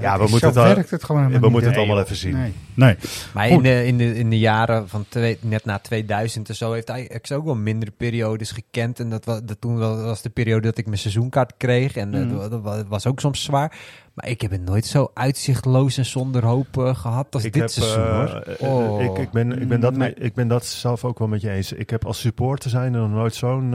[0.00, 2.32] Ja, we moeten het al- werkt het gewoon helemaal We moeten het allemaal even zien.
[2.34, 2.52] Nee.
[2.74, 2.96] nee.
[3.34, 3.56] Maar Goed.
[3.56, 6.90] in de, in, de, in de jaren van twee, net na 2000 en zo heeft
[6.90, 9.00] Ajax ook wel mindere periodes gekend.
[9.00, 11.96] En dat was, dat toen was de periode dat ik mijn seizoenkaart kreeg.
[11.96, 12.38] En eh, Mm.
[12.38, 13.76] dat, dat wa- was ook soms zwaar.
[14.14, 17.62] Maar ik heb het nooit zo uitzichtloos en zonder hoop eh, gehad als Ik, dit
[17.62, 18.70] heb, seizoen eh, hoor.
[18.70, 19.02] Oh.
[19.02, 20.14] ik, ik, ben, ik, ben dat, Nee.
[20.14, 21.72] ik ben dat zelf ook wel met je eens.
[21.72, 23.74] Ik heb als supporter zijn nog nooit zo'n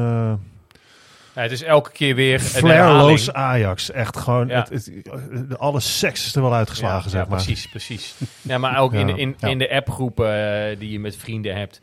[1.39, 3.34] Ja, het is elke keer weer een flairloos.
[3.34, 3.91] Ajax.
[3.91, 4.65] Echt gewoon, Ja.
[4.69, 4.91] het,
[5.32, 7.43] het, alle seks is er wel uitgeslagen, ja, zeg ja, maar.
[7.43, 8.15] precies, precies.
[8.41, 9.47] Ja, maar ook in, Ja, in, ja.
[9.47, 10.34] in de appgroepen
[10.71, 11.82] eh, die je met vrienden hebt.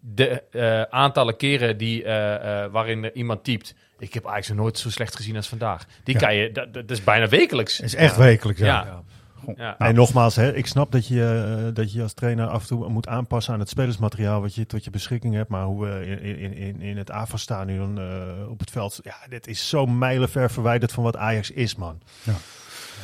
[0.00, 3.74] De eh, aantallen keren die, eh, eh, waarin er iemand typt.
[3.98, 5.84] Ik heb eigenlijk nog nooit zo slecht gezien als vandaag.
[6.04, 6.20] Die Ja.
[6.26, 7.76] kan je, dat, dat is bijna wekelijks.
[7.76, 9.02] Het is echt wekelijks, ja.
[9.46, 9.52] Ja.
[9.52, 9.56] Goh.
[9.56, 9.74] Ja.
[9.78, 12.66] Nou, En nogmaals, hè, ik snap dat je, eh, dat je als trainer af en
[12.68, 15.48] toe moet aanpassen aan het spelersmateriaal wat je tot je beschikking hebt.
[15.50, 19.46] Maar hoe we in, in, in, in het AFA-stadion eh, op het veld, ja, dit
[19.46, 22.00] is zo mijlenver verwijderd van wat Ajax is, man.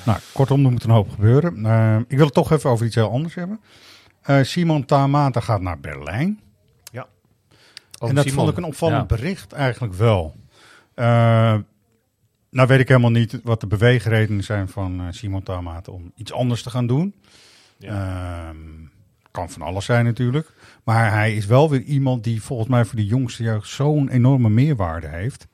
[0.05, 1.66] Nou, kortom, er moet een hoop gebeuren.
[1.66, 3.61] Eh, ik wil het toch even over iets heel anders hebben.
[4.22, 6.40] Eh, Simon Tamata gaat naar Berlijn.
[8.00, 8.38] Oh, en dat Simon.
[8.44, 9.16] vond ik een opvallend Ja.
[9.16, 10.35] bericht eigenlijk wel.
[12.52, 16.32] Nou weet ik helemaal niet wat de beweegredenen zijn van eh, Simon Tamata om iets
[16.32, 17.14] anders te gaan doen.
[17.80, 18.56] Ehm,
[19.30, 20.52] kan van alles zijn natuurlijk.
[20.84, 24.48] Maar hij is wel weer iemand die volgens mij voor de jongste jeugd zo'n enorme
[24.48, 25.46] meerwaarde heeft.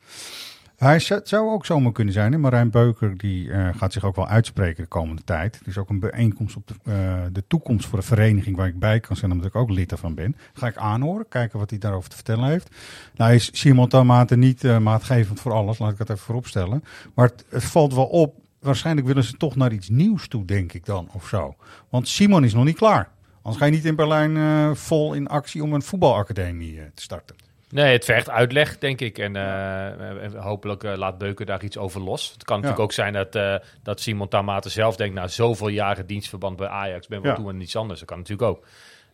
[0.79, 2.33] Hij zou- ook zomaar kunnen zijn.
[2.33, 2.39] Hè?
[2.39, 5.59] Marijn Beuker die, eh, gaat zich ook wel uitspreken de komende tijd.
[5.61, 8.79] Er is ook een bijeenkomst op de, eh, de toekomst voor de vereniging waar ik
[8.79, 10.37] bij kan zijn, omdat ik ook lid ervan ben.
[10.53, 12.71] Ga ik aanhoren, kijken wat hij daarover te vertellen heeft.
[13.17, 16.85] Nou is Simon Tamate niet eh, maatgevend voor alles, laat ik dat even vooropstellen.
[17.15, 20.73] Maar het, het valt wel op, waarschijnlijk willen ze toch naar iets nieuws toe, denk
[20.73, 21.55] ik dan, of zo.
[21.89, 23.09] Want Simon is nog niet klaar.
[23.43, 27.48] Anders ga je niet in Berlijn vol in actie om een voetbalacademie te starten.
[27.71, 29.19] Nee, het vergt uitleg, denk ik.
[29.19, 32.31] En eh, hopelijk eh, laat Beuken daar iets over los.
[32.33, 35.15] Het kan natuurlijk ook zijn dat, eh, dat Simon Tamate zelf denkt...
[35.15, 37.37] na zoveel jaren dienstverband bij Ajax ben wel Ja.
[37.37, 37.99] toe aan iets anders.
[37.99, 38.65] Dat kan natuurlijk ook.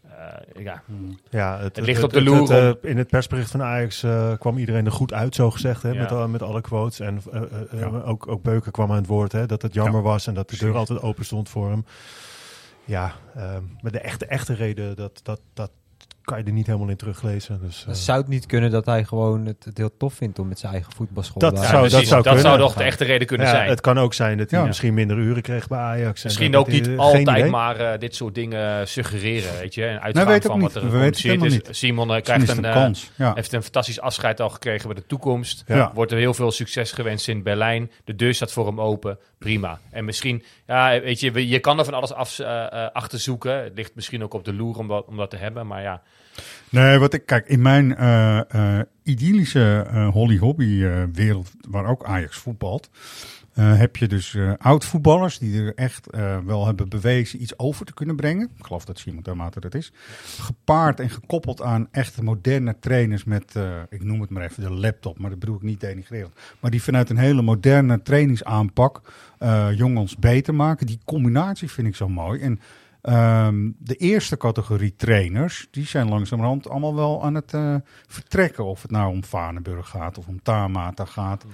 [0.08, 0.82] Eh, ja.
[1.30, 4.86] Ja, het, ligt op de loer het, in het persbericht van Ajax eh, kwam iedereen
[4.86, 5.98] er goed uit, zo gezegd, hè, Ja.
[6.00, 7.00] met, al- met alle quotes.
[7.00, 7.22] En
[7.72, 7.86] Ja.
[7.86, 10.50] ook, ook Beuken kwam aan het woord, hè, dat het jammer Ja, was en dat
[10.50, 11.84] de deur altijd open stond voor hem.
[12.84, 15.70] Ja, ehm, maar de echte, echte reden dat, dat, dat
[16.24, 17.60] kan je er niet helemaal in teruglezen.
[17.62, 20.48] Dus, eh, zou het niet kunnen dat hij gewoon het, het heel tof vindt om
[20.48, 23.26] met zijn eigen voetbalschool Dat daar- zou- dat zou dat zou toch de echte reden
[23.26, 23.68] kunnen ja, zijn.
[23.68, 24.66] Het kan ook zijn dat hij Ja.
[24.66, 26.20] misschien minder uren kreeg bij Ajax.
[26.20, 27.50] en Misschien ook niet geen altijd idee.
[27.50, 29.85] maar eh, dit soort dingen suggereren, weet je.
[29.85, 30.72] En uitgaan Nee, van niet.
[30.72, 31.79] wat er We weten het gecommuniceerd helemaal is.
[31.79, 33.10] Simon eh, krijgt een, eh, kans.
[33.16, 33.33] Ja.
[33.35, 35.64] heeft een fantastisch afscheid al gekregen bij de toekomst.
[35.66, 35.90] Ja.
[35.94, 37.90] Wordt er heel veel succes gewenst in Berlijn.
[38.04, 39.18] De deur staat voor hem open.
[39.38, 39.79] Prima.
[39.90, 43.62] En misschien, ja, weet je, je kan er van alles af, eh, eh, achter zoeken.
[43.62, 45.66] Het ligt misschien ook op de loer om dat, om dat te hebben.
[45.66, 46.02] Maar ja,
[46.74, 52.04] Nee, wat ik kijk, in mijn eh, eh, idyllische eh, Holly Hobby wereld, waar ook
[52.04, 52.90] Ajax voetbalt,
[53.54, 56.06] heb je dus eh oud-voetballers die er echt
[56.44, 58.50] wel hebben bewezen iets over te kunnen brengen.
[58.58, 59.92] Ik geloof dat Simon Dermater dat is.
[60.38, 63.54] Gepaard en gekoppeld aan echt moderne trainers met,
[63.88, 66.35] ik noem het maar even de laptop, maar dat bedoel ik niet denigrerend.
[66.60, 69.00] Maar die vanuit een hele moderne trainingsaanpak
[69.74, 70.87] jongens beter maken.
[70.87, 72.40] Die combinatie vind ik zo mooi.
[72.40, 72.60] En
[73.05, 77.75] Ehm, de eerste categorie trainers, die zijn langzamerhand allemaal wel aan het eh,
[78.07, 78.65] vertrekken.
[78.65, 81.44] Of het nou om Vaneburg gaat of om Tamata gaat.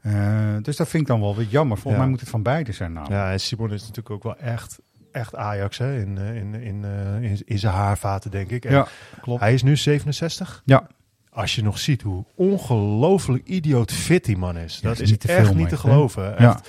[0.00, 1.76] Eh, dus dat vind ik dan wel weer jammer.
[1.76, 2.00] Volgens Ja.
[2.00, 3.20] mij moet het van beide zijn namelijk.
[3.20, 4.78] Ja, en Simon is natuurlijk ook wel echt,
[5.12, 6.84] echt Ajax hè, in, eh, in, in,
[7.22, 8.64] in, in zijn haarvaten, denk ik.
[8.64, 8.86] En Ja,
[9.20, 9.40] klopt.
[9.40, 10.62] Hij is nu 67.
[10.64, 10.86] Ja.
[11.30, 14.78] Als je nog ziet hoe ongelooflijk idioot fit die man is.
[14.82, 16.34] Ja, dat is niet echt niet te echt, geloven.
[16.38, 16.60] Ja.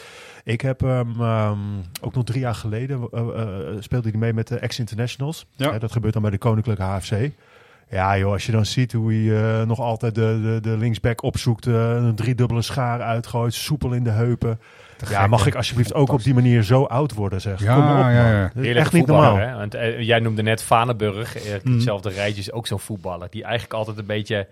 [0.44, 1.58] Ik heb hem ehm,
[2.02, 5.46] ook nog drie jaar geleden eh, eh, speelde hij mee met de ex-internationals.
[5.56, 5.80] Ja.
[5.80, 7.30] Dat gebeurt dan bij de Koninklijke HFC.
[7.90, 11.24] Ja joh, als je dan ziet hoe hij eh, nog altijd de, de, de linksback
[11.24, 14.60] opzoekt, eh, een driedubbele schaar uitgooit, soepel in de heupen.
[15.10, 17.60] Ja, gek, mag ik alsjeblieft ook op die manier zo oud worden, zeg.
[17.62, 18.12] Ja, Kom op, man.
[18.14, 18.74] ja, ja.
[18.74, 19.36] Echt niet normaal.
[19.38, 19.56] Hè?
[19.58, 21.74] Want, eh, jij noemde net Vanenburg, eh, Mm.
[21.74, 23.28] hetzelfde rijtje is ook zo'n voetballer.
[23.32, 24.48] Die eigenlijk altijd een beetje,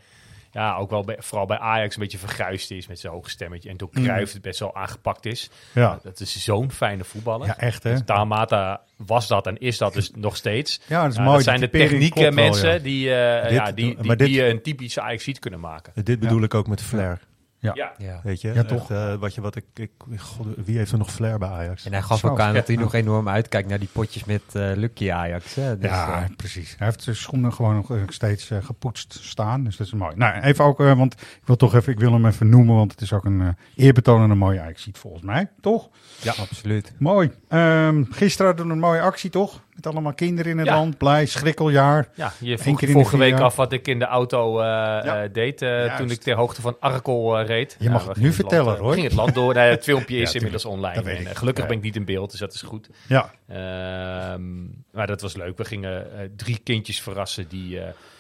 [0.52, 3.70] ja, ook wel bij, vooral bij Ajax een beetje verguisd is met zijn hoge stemmetje.
[3.70, 4.04] En door Mm.
[4.04, 5.50] Cruijff het best wel aangepakt is.
[5.74, 6.00] Ja.
[6.04, 7.47] Dat is zo'n fijne voetballer.
[7.47, 7.91] Ja, echt hè?
[7.91, 10.82] Dus Tamata was dat en is dat dus nog steeds.
[10.88, 11.36] Ja, dat is Ja, mooi.
[11.36, 12.80] dat zijn Die de typering technieke klopt wel, mensen ja.
[12.80, 15.93] die, eh, Dit- ja, die, die, dit- die je een typische Ajax kunnen maken.
[16.04, 17.20] Dit bedoel ik ook met flair.
[17.60, 17.72] Ja.
[17.76, 17.93] Ja.
[17.97, 18.20] Ja.
[18.24, 18.53] Weet je?
[18.53, 18.82] Ja, toch?
[18.82, 21.86] Echt, eh, wat je, wat ik, ik, god, wie heeft er nog flair bij Ajax?
[21.86, 24.41] En hij gaf Zo, ook aan dat hij nog enorm uitkijkt naar die potjes met
[24.53, 25.55] eh, Lucky Ajax.
[25.55, 25.78] Hè?
[25.78, 26.76] Dus, ja, eh, precies.
[26.78, 29.64] Hij heeft zijn schoenen gewoon nog steeds gepoetst staan.
[29.64, 30.16] Dus dat is mooi.
[30.16, 32.91] Nou, even ook, eh, want ik wil toch even, ik wil hem even noemen, want
[32.91, 35.89] het is ook een eh, eerbetoon en een mooie actie volgens mij, toch?
[36.22, 36.93] ja, absoluut.
[36.97, 37.32] Mooi.
[37.47, 39.62] Ehm, gisteren hadden we een mooie actie, toch?
[39.84, 40.75] Met allemaal kinderen in het Ja.
[40.75, 40.97] land.
[40.97, 42.09] Blij, schrikkeljaar.
[42.15, 43.41] Ja, je vroeg vorige week jaar.
[43.41, 46.75] af wat ik in de auto eh, eh, deed eh, toen ik ter hoogte van
[46.80, 47.75] Arkel reed.
[47.80, 48.93] Je mag het nu vertellen, land, hoor.
[48.93, 49.55] ging het land door.
[49.55, 51.11] Het filmpje is inmiddels online.
[51.11, 52.89] En, gelukkig ben ik niet in beeld, dus dat is goed.
[53.07, 55.57] Ja, Ehm, maar dat was leuk.
[55.57, 57.80] We gingen drie kindjes verrassen die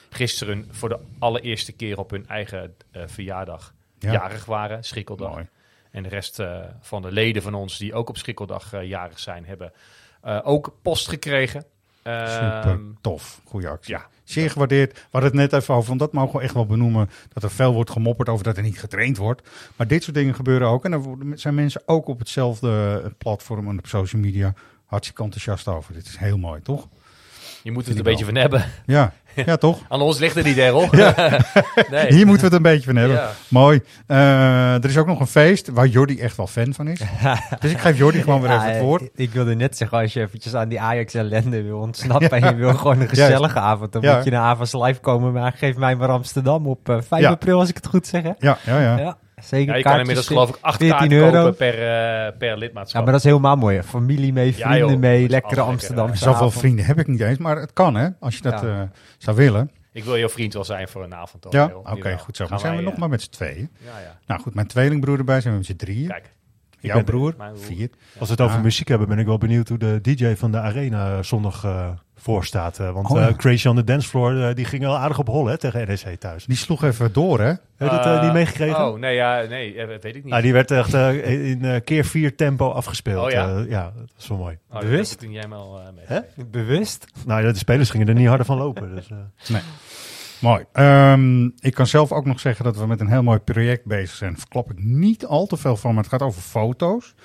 [0.09, 4.11] gisteren voor de allereerste keer op hun eigen verjaardag Ja.
[4.11, 4.83] jarig waren.
[4.83, 5.31] Schrikkeldag.
[5.31, 5.47] mooi.
[5.91, 6.39] En de rest
[6.81, 9.71] van de leden van ons die ook op Schrikkeldag jarig zijn, hebben
[10.21, 11.63] eh, ook post gekregen.
[12.03, 13.41] Super Ehm, tof.
[13.45, 13.93] Goeie actie.
[13.93, 14.07] ja.
[14.23, 14.93] Zeer gewaardeerd.
[14.93, 17.09] We hadden het net even over, want dat mogen we echt wel benoemen.
[17.33, 19.49] Dat er veel wordt gemopperd over dat er niet getraind wordt.
[19.75, 20.85] Maar dit soort dingen gebeuren ook.
[20.85, 24.53] En daar worden- zijn mensen ook op hetzelfde platform en op social media
[24.85, 25.93] hartstikke enthousiast over.
[25.93, 26.87] Dit is heel mooi, toch?
[27.63, 28.65] Je moet het een ik beetje van hebben.
[28.85, 29.13] Ja,
[29.45, 29.79] ja toch?
[29.87, 30.87] Aan ons ligt er niet, Errol.
[31.91, 32.13] nee.
[32.13, 33.17] Hier moeten we het een beetje van hebben.
[33.17, 33.31] Ja.
[33.47, 33.81] Mooi.
[34.07, 36.99] Eh, er is ook nog een feest waar Jordi echt wel fan van is.
[37.59, 39.01] dus ik geef Jordi gewoon weer even het eh, woord.
[39.01, 42.55] Ik, ik wilde net zeggen, als je eventjes aan die Ajax-ellende wil ontsnappen en je
[42.55, 45.33] wil gewoon een gezellige avond, dan moet je naar Avas Live komen.
[45.33, 47.29] Maar geef mij maar Amsterdam op eh 5 Ja.
[47.29, 48.23] april, als ik het goed zeg.
[48.23, 48.31] Hè?
[48.39, 49.17] Ja, ja, ja.
[49.41, 49.69] Zeker.
[49.71, 51.31] Ja, je kan inmiddels geloof ik acht 14 kaarten euro.
[51.31, 52.95] kopen per, eh, per lidmaatschap.
[52.97, 53.83] Ja, maar dat is helemaal mooi.
[53.83, 54.99] Familie mee, Ja, vrienden joh.
[54.99, 58.35] mee, lekkere lekker, Amsterdamse Zoveel vrienden heb ik niet eens, maar het kan hè, als
[58.35, 58.67] je dat Ja.
[58.81, 58.81] eh,
[59.17, 59.71] zou willen.
[59.93, 61.41] Ik wil jouw vriend wel zijn voor een avond.
[61.41, 62.45] toch, Ja, oké, goed zo.
[62.49, 63.69] Maar zijn we nog eh, maar met z'n tweeën.
[63.85, 64.17] Ja, ja.
[64.27, 66.07] Nou goed, mijn tweelingbroer erbij zijn we met z'n drieën.
[66.07, 66.31] Kijk.
[66.81, 67.57] Jouw ben- broer, broer.
[67.57, 67.89] vier.
[68.19, 68.63] Als we het over Ja.
[68.63, 72.45] muziek hebben, ben ik wel benieuwd hoe de DJ van de Arena zondag eh, voor
[72.45, 72.79] staat.
[72.79, 73.35] eh, want Oh, eh.
[73.35, 76.45] Crazy on the Dance Floor, die ging wel aardig op hol hè, tegen NEC thuis.
[76.45, 77.45] Die sloeg even door hè.
[77.47, 78.87] Heb je dat niet meegekregen?
[78.87, 80.25] Oh, nee, ja, nee, weet ik niet.
[80.25, 83.25] Nou, die werd echt in keer vier tempo afgespeeld.
[83.25, 83.63] Oh, ja?
[83.69, 84.57] Ja, dat is wel mooi.
[84.71, 85.09] Oh, Bewust?
[85.09, 86.05] dat toen jij me al mee.
[86.07, 86.19] Hè?
[86.51, 87.05] Bewust?
[87.25, 88.95] Nou, ja, de spelers gingen er niet harder van lopen.
[88.95, 89.55] Dus, eh.
[90.39, 90.65] Mooi.
[90.71, 94.15] Ehm, ik kan zelf ook nog zeggen dat we met een heel mooi project bezig
[94.15, 94.37] zijn.
[94.37, 97.15] Verklap ik niet al te veel van, maar het gaat over foto's.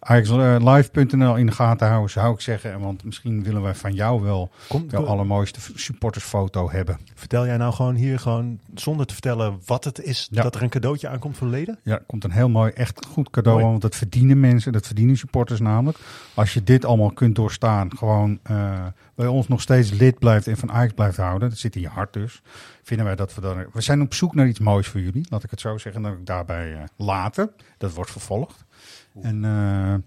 [0.00, 2.72] AjaxLive.nl in de gaten houden, zou ik zeggen.
[2.72, 4.50] En Want misschien willen wij van jou wel
[4.88, 6.98] de allermooiste supportersfoto hebben.
[7.14, 10.42] Vertel jij nou gewoon hier, gewoon zonder te vertellen wat het is, Ja.
[10.42, 11.78] dat er een cadeautje aankomt voor leden?
[11.82, 13.64] Ja, er komt een heel mooi, echt goed cadeau Mooi.
[13.64, 13.70] aan.
[13.70, 15.98] Want dat verdienen mensen, dat verdienen supporters namelijk.
[16.34, 20.56] Als je dit allemaal kunt doorstaan, gewoon eh, bij ons nog steeds lid blijft en
[20.56, 21.48] van Ajax blijft houden.
[21.48, 22.42] Dat zit in je hart dus.
[22.82, 23.64] Vinden wij dat we dan...
[23.72, 26.04] We zijn op zoek naar iets moois voor jullie, laat ik het zo zeggen.
[26.04, 27.50] En dan ook daarbij eh, laten.
[27.78, 28.64] Dat wordt vervolgd.
[29.22, 30.04] En,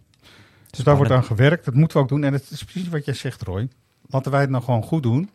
[0.69, 1.65] dus daar wordt aan gewerkt.
[1.65, 2.23] Dat moeten we ook doen.
[2.23, 3.69] En het is precies wat jij zegt, Roy.
[4.07, 5.29] Laten wij het nou gewoon goed doen.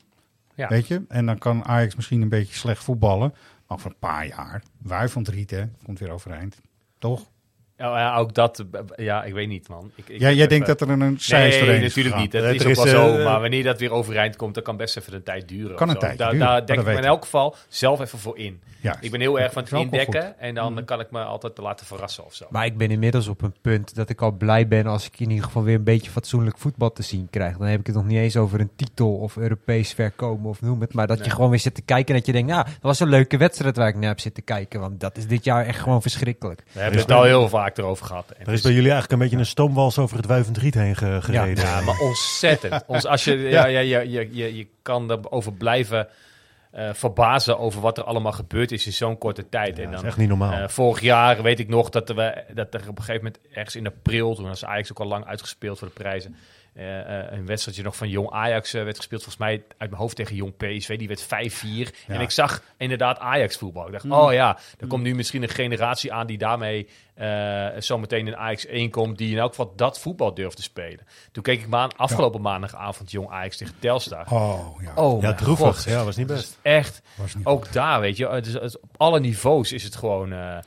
[0.55, 0.69] ja.
[0.69, 1.03] Weet je?
[1.09, 3.35] En dan kan Ajax misschien een beetje slecht voetballen.
[3.67, 5.65] Maar over een paar jaar, wuivend riet, hè?
[5.85, 6.61] Komt weer overeind.
[6.99, 7.31] Toch?
[7.79, 9.91] Ja, ja, ook dat, eh, ja, ik weet niet, man.
[9.95, 12.33] Ik, ik Ja, jij denkt dat er een cijfer Nee, natuurlijk niet.
[12.33, 13.17] Dat Eh, is er ook is, wel zo.
[13.19, 15.77] eh, Maar wanneer dat weer overeind komt, dan kan best even een tijd duren.
[15.77, 16.01] Kan een zo.
[16.01, 18.39] tijd Daar, duren, daar maar denk dat ik me in elk geval zelf even voor
[18.39, 18.61] in.
[18.81, 18.99] Juist.
[19.05, 20.39] Ik ben heel erg van Dat het indekken.
[20.39, 20.75] En Mm.
[20.75, 22.47] dan kan ik me altijd laten verrassen of zo.
[22.51, 25.29] Maar ik ben inmiddels op een punt dat ik al blij ben als ik in
[25.31, 27.57] ieder geval weer een beetje fatsoenlijk voetbal te zien krijg.
[27.57, 30.81] Dan heb ik het nog niet eens over een titel of Europees verkomen of noem
[30.81, 30.95] het.
[30.95, 33.01] Maar dat je gewoon weer zit te kijken en dat je denkt, nou, dat was
[33.01, 34.81] een leuke wedstrijd waar ik naar heb zitten kijken.
[34.81, 36.63] Want dat is dit jaar echt gewoon verschrikkelijk.
[36.73, 38.31] We hebben het al heel vaak erover gehad.
[38.31, 40.97] En Er is bij jullie eigenlijk een beetje een stoomwals over het wuivend riet heen
[40.97, 41.65] ge- gereden.
[41.65, 42.85] Ja, maar ontzettend.
[42.87, 46.09] Ons, als je, ja, ja, je, je, je, je kan erover blijven
[46.73, 49.77] eh, verbazen over wat er allemaal gebeurd is in zo'n korte tijd.
[49.77, 50.53] Ja, en dat dan, is echt niet normaal.
[50.53, 53.77] eh, vorig jaar weet ik nog dat, we, dat er op een gegeven moment ergens
[53.77, 56.37] in april, toen was Ajax ook al lang uitgespeeld voor de prijzen,
[56.83, 59.23] een wedstrijdje nog van Jong Ajax eh, werd gespeeld.
[59.23, 60.99] Volgens mij uit mijn hoofd tegen Jong PSV.
[60.99, 61.27] Die werd 5-4.
[62.07, 63.87] En ik zag inderdaad Ajax voetbal.
[63.87, 64.13] Ik dacht, Mm.
[64.13, 68.67] oh ja, er komt nu misschien een generatie aan die daarmee eh zometeen in Ajax
[68.67, 69.19] 1 komt.
[69.19, 71.01] Die in elk geval dat voetbal durft te spelen.
[71.33, 74.27] Toen keek ik me aan afgelopen maandagavond Jong Ajax tegen Telstar.
[74.33, 74.93] Oh, ja.
[74.95, 75.67] Oh, ja, droevig.
[75.67, 75.85] God.
[75.85, 76.59] Ja, was niet best.
[76.63, 79.97] Echt, Was niet ook daar weet je, het is, het- op alle niveaus is het
[79.97, 80.59] gewoon eh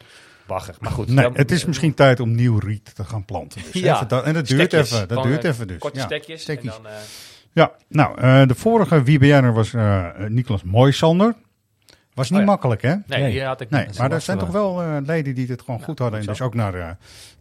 [0.47, 0.75] bagger.
[0.79, 1.07] Maar goed.
[1.07, 3.61] Nee, dan- het is misschien tijd om nieuw riet te gaan planten.
[3.71, 3.95] Dus Ja.
[3.95, 4.91] even dat- en dat duurt Stekjes.
[4.91, 5.07] even.
[5.07, 5.77] Dat duurt eh, even dus.
[5.77, 6.05] Korte ja.
[6.05, 6.41] stekjes.
[6.41, 6.75] Stekjes.
[6.77, 6.97] En dan, eh,
[7.53, 11.35] Ja, nou, eh, de vorige WBN'er was eh Niklas Mooisander.
[12.13, 12.51] Was niet Oh ja.
[12.51, 12.89] makkelijk, hè?
[13.07, 13.31] nee, Nee.
[13.31, 13.97] die had ik Nee, niet.
[13.97, 16.53] maar er zijn toch wel eh, leden die het gewoon goed hadden en dus ook
[16.53, 16.89] naar eh,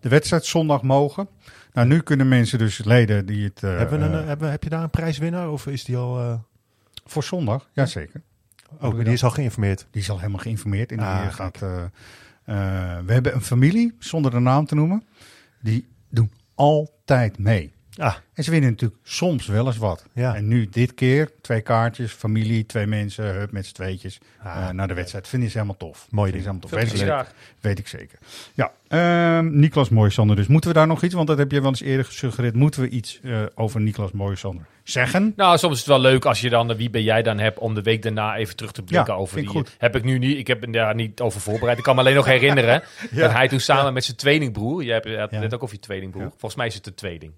[0.00, 1.28] de wedstrijd zondag mogen.
[1.72, 3.62] Nou, nu kunnen mensen dus leden die het...
[3.62, 5.96] eh, hebben we een, eh, eh, hebben, heb je daar een prijswinnaar of is die
[5.96, 6.18] al...
[6.20, 6.34] eh
[7.06, 8.20] voor zondag, jazeker.
[8.80, 9.86] oh, die is al geïnformeerd.
[9.90, 11.62] Die is al helemaal geïnformeerd en die Ah, eh, gaat...
[12.50, 12.56] eh,
[13.06, 15.02] we hebben een familie, zonder de naam te noemen,
[15.60, 17.72] die doen altijd mee.
[18.00, 20.04] Ah, En ze winnen natuurlijk soms wel eens wat.
[20.14, 20.34] Ja.
[20.34, 24.74] En nu dit keer twee kaartjes, familie, twee mensen, hup, met z'n tweetjes Ah, eh,
[24.74, 25.28] naar de wedstrijd.
[25.28, 26.06] Vinden ze helemaal tof.
[26.10, 26.42] Mooi ding.
[26.42, 26.70] helemaal tof.
[26.70, 28.18] Veel Weet ik, weet ik zeker.
[28.54, 30.46] Ja, ehm Niklas Mooisander dus.
[30.46, 32.54] Moeten we daar nog iets, want dat heb je wel eens eerder gesuggereerd.
[32.54, 35.32] Moeten we iets eh, over Niklas Mooisander zeggen?
[35.36, 37.74] Nou, soms is het wel leuk als je dan, wie ben jij dan hebt, om
[37.74, 39.54] de week daarna even terug te blikken Ja, over vind die.
[39.56, 39.74] goed.
[39.78, 41.78] Heb ik nu niet, ik heb daar niet over voorbereid.
[41.78, 45.04] Ik kan me alleen nog herinneren dat hij toen samen met zijn tweelingbroer, je hebt
[45.04, 45.38] het Ja.
[45.38, 46.30] net ook over je tweelingbroer, Ja.
[46.30, 47.32] volgens mij is het een tweeling.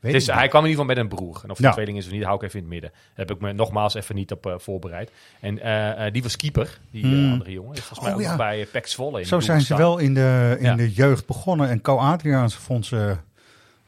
[0.00, 1.34] Weet Dus hij kwam in ieder geval met een broer.
[1.44, 1.66] En of het Ja.
[1.66, 2.90] een tweeling is of niet, hou ik even in het midden.
[2.90, 5.10] Daar heb ik me nogmaals even niet op eh, voorbereid.
[5.40, 7.32] En eh, eh, die was keeper, die Hmm.
[7.32, 7.72] andere jongen.
[7.72, 8.28] Is volgens mij Oh, ook ja.
[8.28, 10.74] nog bij Pek Zwolle in Zo de zijn ze wel in de, in Ja.
[10.74, 11.68] de jeugd begonnen.
[11.68, 13.16] En Co Adriaans vond ze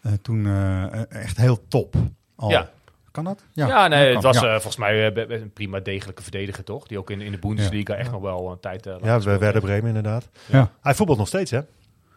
[0.03, 1.95] eh, toen eh, echt heel top.
[2.37, 2.51] Al.
[2.51, 2.71] Ja.
[3.11, 3.45] Kan dat?
[3.53, 4.47] Ja, Ja, nee, dat het was Ja.
[4.47, 6.87] eh, volgens mij een prima degelijke verdediger, toch?
[6.87, 9.63] Die ook in, in de Bundesliga echt nog wel een tijd uh, ja, we werden
[9.63, 10.29] Bremen inderdaad.
[10.47, 10.71] Ja.
[10.81, 11.61] Hij voetbalt nog steeds, hè?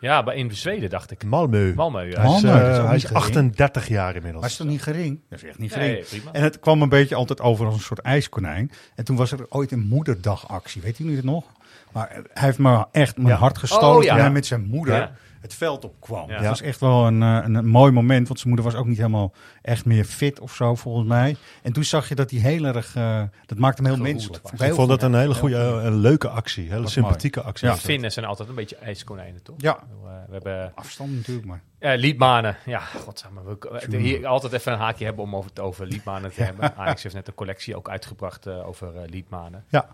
[0.05, 1.23] Ja, bij in Zweden dacht ik.
[1.23, 1.73] Malmö.
[1.73, 2.21] Malmö, ja.
[2.21, 3.15] Hij is, Malmö, eh, dat is ook hij niet is gering.
[3.23, 4.41] 38 jaar inmiddels.
[4.41, 5.19] Maar is dat niet gering?
[5.29, 5.93] Dat is echt niet gering.
[5.93, 6.31] Nee, prima.
[6.31, 8.71] En het kwam een beetje altijd over als een soort ijskonijn.
[8.95, 10.81] En toen was er ooit een moederdagactie.
[10.81, 11.43] Weet u het nog?
[11.91, 13.35] Maar hij heeft me echt mijn Ja.
[13.35, 14.09] hart gestoten Oh, ja.
[14.09, 15.11] toen hij met zijn moeder Ja.
[15.45, 16.29] Het veld opkwam.
[16.29, 16.37] Ja.
[16.37, 18.27] Dat was echt wel een, eh, een, een mooi moment.
[18.27, 21.35] Want zijn moeder was ook niet helemaal echt meer fit of zo, volgens mij.
[21.63, 22.95] En toen zag je dat hij heel erg...
[22.95, 24.53] eh, dat maakte hem heel Geroerd menselijk.
[24.53, 25.83] ik heel vond dat een hele goede, goed.
[25.83, 26.69] een leuke actie.
[26.71, 27.67] Hele sympathieke actie.
[27.67, 27.75] Ja.
[27.77, 29.55] Finnen zijn altijd een beetje ijskonijnen, toch?
[29.57, 29.83] Ja, eh,
[30.27, 31.61] We hebben afstand natuurlijk, maar...
[31.79, 32.57] uh, Liedmanen.
[32.65, 33.43] Ja, godsamme.
[33.43, 33.57] We,
[33.89, 36.75] we- hier altijd even een haakje hebben om over het over Liedmanen te hebben.
[36.77, 39.65] Ajax heeft net een collectie ook uitgebracht eh, over eh, Liedmanen.
[39.69, 39.87] Ja.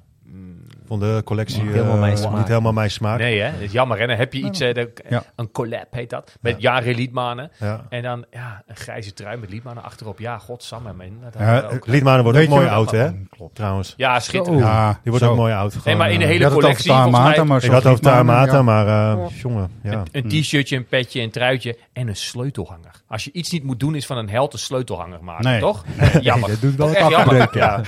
[0.87, 2.37] Vond de collectie Niet helemaal mijn eh, smaak.
[2.37, 3.19] niet helemaal mijn smaak.
[3.19, 3.51] nee, hè?
[3.51, 3.99] Dat is jammer.
[3.99, 4.07] Hè?
[4.07, 4.91] Dan heb je iets, de-
[5.35, 7.51] een collab heet dat, met Jare Liedmanen.
[7.59, 7.85] Ja.
[7.89, 10.19] En dan ja, een grijze trui met Liedmanen achterop.
[10.19, 10.93] Ja, godsamme.
[11.23, 13.09] Dat Ja, Liedmanen wordt ook mooi oud, hè?
[13.29, 13.55] Klopt.
[13.55, 13.93] Trouwens.
[13.97, 14.61] ja, schitterend.
[14.63, 15.71] Ja, Die wordt ook mooi oud.
[15.73, 18.07] Nee, Gewoon, maar in de eh, hele Je had het over collectie, Ik had het
[18.07, 18.61] over ja.
[18.61, 20.03] maar eh, jongen, ja.
[20.11, 22.91] Een t-shirtje, een petje, een truitje en een sleutelhanger.
[23.07, 25.59] Als je iets niet moet doen, is van een held een sleutelhanger maken, Nee.
[25.59, 25.85] toch?
[26.21, 26.49] Jammer.
[26.49, 27.83] dat doet wel het afbreken.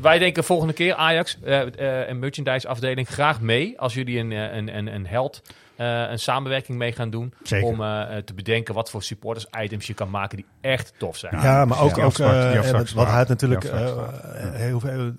[0.00, 3.80] Wij denken volgende keer Ajax, eh eh, een merchandise afdeling, graag mee.
[3.80, 5.42] Als jullie een, eh, een, een, een held,
[5.76, 7.34] eh, een samenwerking mee gaan doen.
[7.42, 7.66] Zeker.
[7.66, 7.76] Om
[8.24, 11.40] te bedenken wat voor supporters items je kan maken die echt tof zijn.
[11.40, 13.70] Ja, maar ook, ook en afstrakt wat, wat hij had natuurlijk
[14.52, 15.12] heel veel,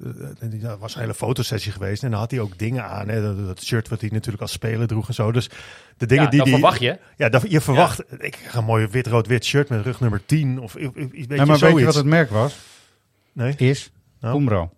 [0.62, 3.46] dat was een hele fotosessie geweest en dan had hij ook dingen aan, hè, dat,
[3.46, 5.32] dat shirt wat hij natuurlijk als speler droeg en zo.
[5.32, 5.50] Dus
[5.98, 7.00] de dingen Ja, die dat die, verwacht je.
[7.18, 10.76] Ja, dat, je verwacht, ik krijg een mooi wit-rood-wit shirt met rug nummer 10 of
[10.76, 12.58] i- i- iets weet Ja, je, maar weet je wat het merk was?
[13.34, 13.54] Nee?
[13.58, 14.38] Is Nou?
[14.38, 14.72] Umbro.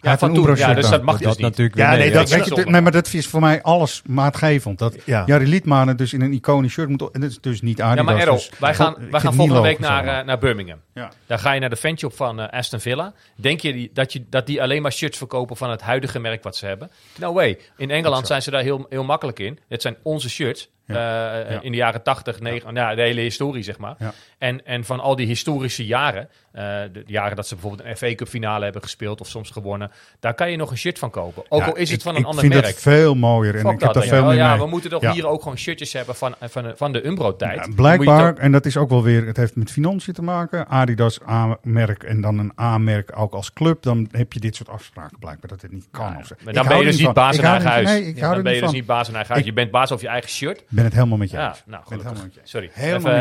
[0.00, 0.56] Ja, van toen.
[0.56, 1.40] Ja, dus dat mag dat dus niet.
[1.46, 4.78] natuurlijk Ja, nee, dat- Ja, Weet je, nee, maar dat is voor mij alles maatgevend.
[4.78, 5.22] Dat Ja.
[5.26, 7.10] Jari Liedmanen dus in een iconisch shirt moet...
[7.12, 8.04] En dat is dus niet Ja, Adidas.
[8.04, 10.78] maar Errol, dus- wij gaan, wij gaan volgende week naar, eh, naar Birmingham.
[10.94, 11.10] Ja.
[11.26, 13.12] Dan ga je naar de fanshop van eh, Aston Villa.
[13.36, 16.42] Denk je die, dat, je dat die alleen maar shirts verkopen van het huidige merk
[16.42, 16.90] wat ze hebben?
[17.18, 17.58] No way.
[17.76, 19.58] In Engeland zijn ze daar heel, heel makkelijk in.
[19.68, 20.68] Het zijn onze shirts.
[20.86, 21.44] eh, Ja.
[21.60, 23.94] In de jaren 80, 90, nou, de hele historie zeg maar.
[23.98, 24.12] Ja.
[24.38, 28.28] En, en van al die historische jaren de jaren dat ze bijvoorbeeld een FA Cup
[28.28, 29.90] finale hebben gespeeld of soms gewonnen.
[30.20, 31.42] Daar kan je nog een shirt van kopen.
[31.48, 32.66] Ook Ja, al is het ik- van een ik ander vind merk.
[32.66, 34.22] het veel mooier en Fuck ik heb dat, veel je.
[34.22, 34.58] meer Oh ja, mee.
[34.58, 35.12] we moeten toch Ja.
[35.12, 37.74] hier ook gewoon shirtjes hebben van, van, de- van de Umbro-tijd.
[37.74, 40.68] Blijkbaar, en dat is ook wel weer, het heeft met financiën te maken.
[40.68, 43.82] Adidas A-merk en dan een A-merk ook als club.
[43.82, 46.06] Dan heb je dit soort afspraken blijkbaar dat het niet kan.
[46.06, 47.88] Of maar Ik dan ben je dus niet baas Ik in eigen huis.
[47.88, 49.46] Nee, ik dan ben je dus niet baas in eigen huis.
[49.46, 50.58] Ik- Je bent baas over je eigen shirt.
[50.58, 52.40] Ik ben het helemaal met je nou het.
[52.42, 52.70] Sorry.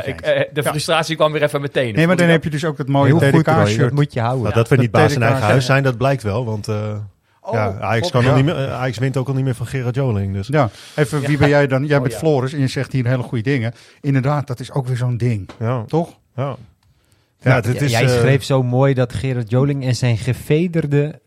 [0.06, 1.94] Ik, eh, de frustratie kwam weer even meteen.
[1.96, 4.44] Nee, maar dan heb je dus ook dat mooie Dat moet je houden.
[4.44, 5.84] Nou, dat we niet baas in eigen huis zijn.
[5.84, 6.46] dat blijkt wel.
[6.46, 6.96] Want eh,
[7.52, 8.36] ja, Ajax, kan al ja.
[8.36, 10.34] niet meer, eh, Ajax wint ook al niet meer van Gerard Joling.
[10.34, 10.48] Dus.
[10.48, 11.86] Ja, even, wie ben jij dan?
[11.86, 12.20] Jij Oh, bent ja.
[12.20, 13.74] Floris en je zegt hier hele goede dingen.
[14.02, 16.18] Inderdaad, dat is ook weer zo'n ding, Ja, toch?
[16.36, 16.56] ja.
[17.42, 20.18] Ja, Ja, dit Ja, is, jij eh, schreef zo mooi dat Gerard Joling en zijn
[20.18, 21.20] gevederde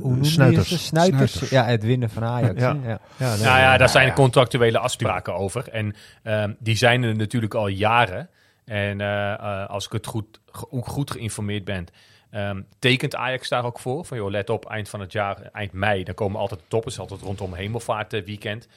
[0.00, 0.68] hoe Snuiters.
[0.68, 0.78] ze?
[0.78, 1.32] Snuiters.
[1.32, 1.50] Snuiters.
[1.50, 2.60] Ja, het winnen van Ajax.
[2.60, 2.76] Ja.
[2.86, 2.98] Ja.
[3.16, 5.68] ja, nee, Nou ja, daar zijn contractuele afspraken over.
[5.68, 8.28] En ehm, die zijn er natuurlijk al jaren.
[8.66, 10.40] En eh, eh, als ik het goed,
[10.70, 11.86] goed geïnformeerd ben,
[12.30, 14.04] ehm, tekent Ajax daar ook voor.
[14.04, 16.98] Van joh, let op, eind van het jaar, eind mei, dan komen altijd de toppers,
[16.98, 18.68] altijd rondom hemelvaartweekend.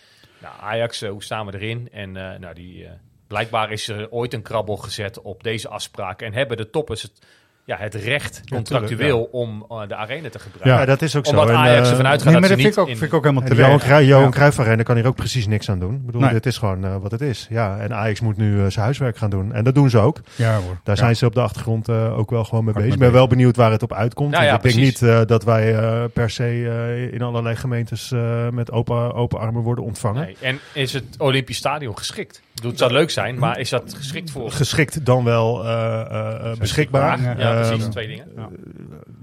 [0.41, 1.89] Nou, Ajax, eh, hoe staan we erin?
[1.91, 2.91] En eh, nou, die, eh,
[3.27, 6.27] blijkbaar is er ooit een krabbel gezet op deze afspraken.
[6.27, 7.25] En hebben de toppers het,
[7.69, 10.79] ja, het recht, contractueel, om eh, de arena te gebruiken.
[10.79, 11.31] Ja, dat is ook zo.
[11.31, 13.11] Omdat En, Ajax eh, ervan uitgaat Nee, maar dat vind niet ik, ook, in- vind
[13.11, 13.83] ik ook helemaal Johan, terecht.
[13.83, 14.29] Cruijff, Johan Ja.
[14.29, 15.93] Cruijff Arena kan hier ook precies niks aan doen.
[15.95, 16.31] Ik bedoel, Nee.
[16.31, 17.47] dit is gewoon eh, wat het is.
[17.49, 19.53] Ja, en Ajax moet nu zijn huiswerk gaan doen.
[19.53, 20.19] En dat doen ze ook.
[20.35, 20.77] Ja hoor.
[20.83, 21.01] Daar Ja.
[21.01, 22.93] zijn ze op de achtergrond ook wel gewoon mee bezig.
[22.93, 24.31] Ik ben wel benieuwd waar het op uitkomt.
[24.31, 25.01] Nou ja, ik denk precies.
[25.01, 25.73] niet dat wij
[26.13, 28.13] per se in allerlei gemeentes
[28.51, 30.23] met open, open armen worden ontvangen.
[30.23, 30.35] Nee.
[30.41, 32.41] En is het Olympisch Stadion geschikt?
[32.61, 34.51] Bedoel, het zou leuk zijn, maar is dat geschikt voor...
[34.51, 37.21] Geschikt dan wel eh, eh, eh, beschikbaar.
[37.21, 38.27] Ja, Ja, precies, twee dingen.
[38.35, 38.49] Ja.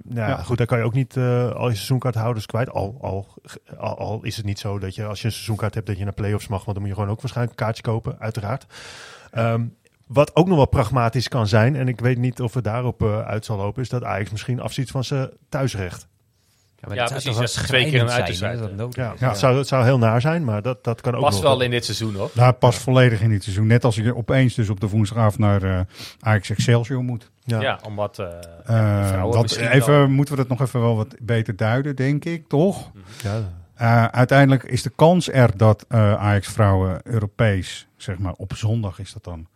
[0.08, 2.70] Nou ja, goed, daar kan je ook niet eh, al je seizoenkaarthouders kwijt.
[2.70, 3.28] Al, al,
[3.78, 6.04] al, al is het niet zo dat je als je een seizoenkaart hebt dat je
[6.04, 8.66] naar play-offs mag, want dan moet je gewoon ook waarschijnlijk een kaartje kopen, uiteraard.
[9.30, 9.64] Ehm,
[10.06, 13.20] wat ook nog wel pragmatisch kan zijn, en ik weet niet of het daarop eh,
[13.20, 16.08] uit zal lopen, is dat Ajax misschien afziet van zijn thuisrecht.
[16.88, 19.20] Ja, maar Ja, dat zou precies, dat twee keer een uitwedstrijd, dat Ja, is.
[19.20, 21.50] Het, zou, het zou heel naar zijn, maar dat, dat kan ook Past nog.
[21.50, 22.30] wel in dit seizoen, hoor.
[22.34, 23.66] Daar past volledig in dit seizoen.
[23.66, 25.80] Net als je opeens dus op de woensdagavond naar eh
[26.20, 27.30] Ajax Excelsior moet.
[27.44, 27.60] Ja.
[27.60, 28.26] Ja, omdat eh,
[29.12, 32.48] Eh, dat, even, wel- moeten we dat nog even wel wat beter duiden, denk ik,
[32.48, 32.90] toch?
[33.22, 33.40] Ja.
[33.74, 38.98] Eh, uiteindelijk is de kans er dat eh, Ajax vrouwen Europees, zeg maar op zondag
[38.98, 39.46] is dat dan,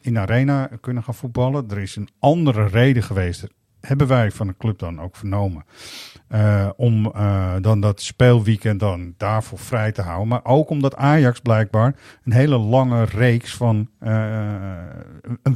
[0.00, 1.70] in de arena kunnen gaan voetballen.
[1.70, 3.46] Er is een andere reden geweest,
[3.80, 5.64] hebben wij van de club dan ook vernomen,
[6.28, 10.28] eh, om eh, dan dat speelweekend dan daarvoor vrij te houden.
[10.28, 14.24] Maar ook omdat Ajax blijkbaar een hele lange reeks van eh,
[15.42, 15.54] een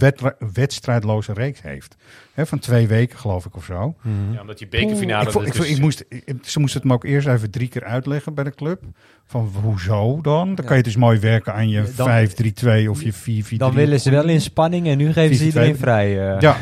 [0.53, 1.97] wedstrijdloze reeks heeft.
[2.35, 3.95] Hè, van twee weken geloof ik of zo.
[4.03, 4.33] Mhm.
[4.33, 5.25] Ja, omdat die bekerfinale...
[5.25, 7.51] Ik, vond- ik, vond- dus- ik moest, ik- ze moesten het me ook eerst even
[7.51, 8.83] drie keer uitleggen bij de club.
[9.27, 10.55] Van hoezo dan?
[10.55, 13.57] Dan kan je dus mooi werken aan je Dan- 5-3-2 of je 4-4-3.
[13.59, 15.47] Dan willen ze wel in spanning en nu geven ze 4-2.
[15.47, 16.11] iedereen vrij.
[16.41, 16.57] Ja.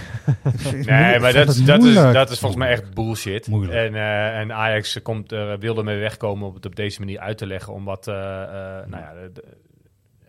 [0.87, 3.47] Nee, maar dat, dat, is, dat is volgens mij echt bullshit.
[3.47, 3.79] Moeilijk.
[3.79, 7.39] En, eh, en Ajax komt, er wilde mee wegkomen om het op deze manier uit
[7.39, 7.73] te leggen.
[7.73, 9.45] Omdat, eh, eh, nou ja, de-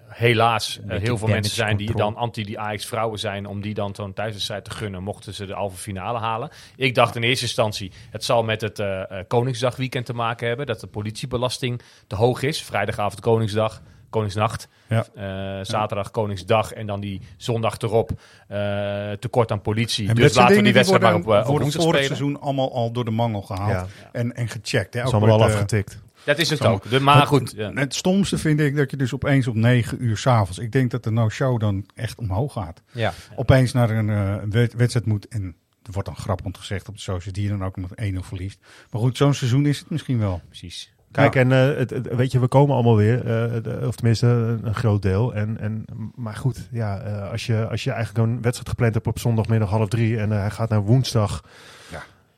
[0.08, 3.46] helaas eh, heel veel mensen zijn die dan anti die Ajax vrouwen zijn.
[3.46, 6.50] Om die dan zo'n thuiswedstrijd te gunnen, mochten ze de halve finale halen.
[6.76, 10.66] Ik dacht in eerste instantie, het zal met het eh, eh, Koningsdagweekend te maken hebben.
[10.66, 12.64] Dat de politiebelasting te hoog is.
[12.64, 13.82] Vrijdagavond Koningsdag.
[14.14, 15.06] Koningsnacht, Ja.
[15.16, 18.12] Eh, zaterdag Koningsdag en dan die zondag erop
[18.48, 20.08] eh, tekort aan politie.
[20.10, 22.06] En dus laten we die wedstrijd maar op, woensdag spelen.
[22.06, 23.72] seizoen allemaal al door de mangel gehaald.
[23.72, 23.88] Ja.
[24.12, 24.94] En, en gecheckt.
[24.94, 25.00] Hè.
[25.00, 26.02] Dat is Ook allemaal al afgetikt.
[26.24, 26.90] Dat is het ook.
[26.90, 27.54] De, maar goed.
[27.56, 27.72] Ja.
[27.74, 30.58] Het stomste vind ik dat je dus opeens op 9 uur s'avonds...
[30.58, 32.82] Ik denk dat de no-show dan echt omhoog gaat.
[32.92, 33.14] Ja.
[33.36, 35.28] Opeens naar een wed- wedstrijd moet...
[35.28, 37.34] En er wordt dan grappig gezegd op de socials...
[37.34, 38.60] die je dan ook met 1-0 verliest.
[38.92, 40.42] Maar goed, zo'n seizoen is het misschien wel.
[40.48, 40.93] Precies.
[41.14, 41.40] Kijk, Ja.
[41.40, 44.60] en eh, het, het- weet je, we komen allemaal weer, eh, de- of tenminste een,
[44.68, 45.34] een groot deel.
[45.34, 45.86] En, en,
[46.16, 49.70] maar goed, ja, eh, als, je, als je eigenlijk een wedstrijd gepland hebt op zondagmiddag
[49.70, 51.44] half drie en eh, hij gaat naar woensdag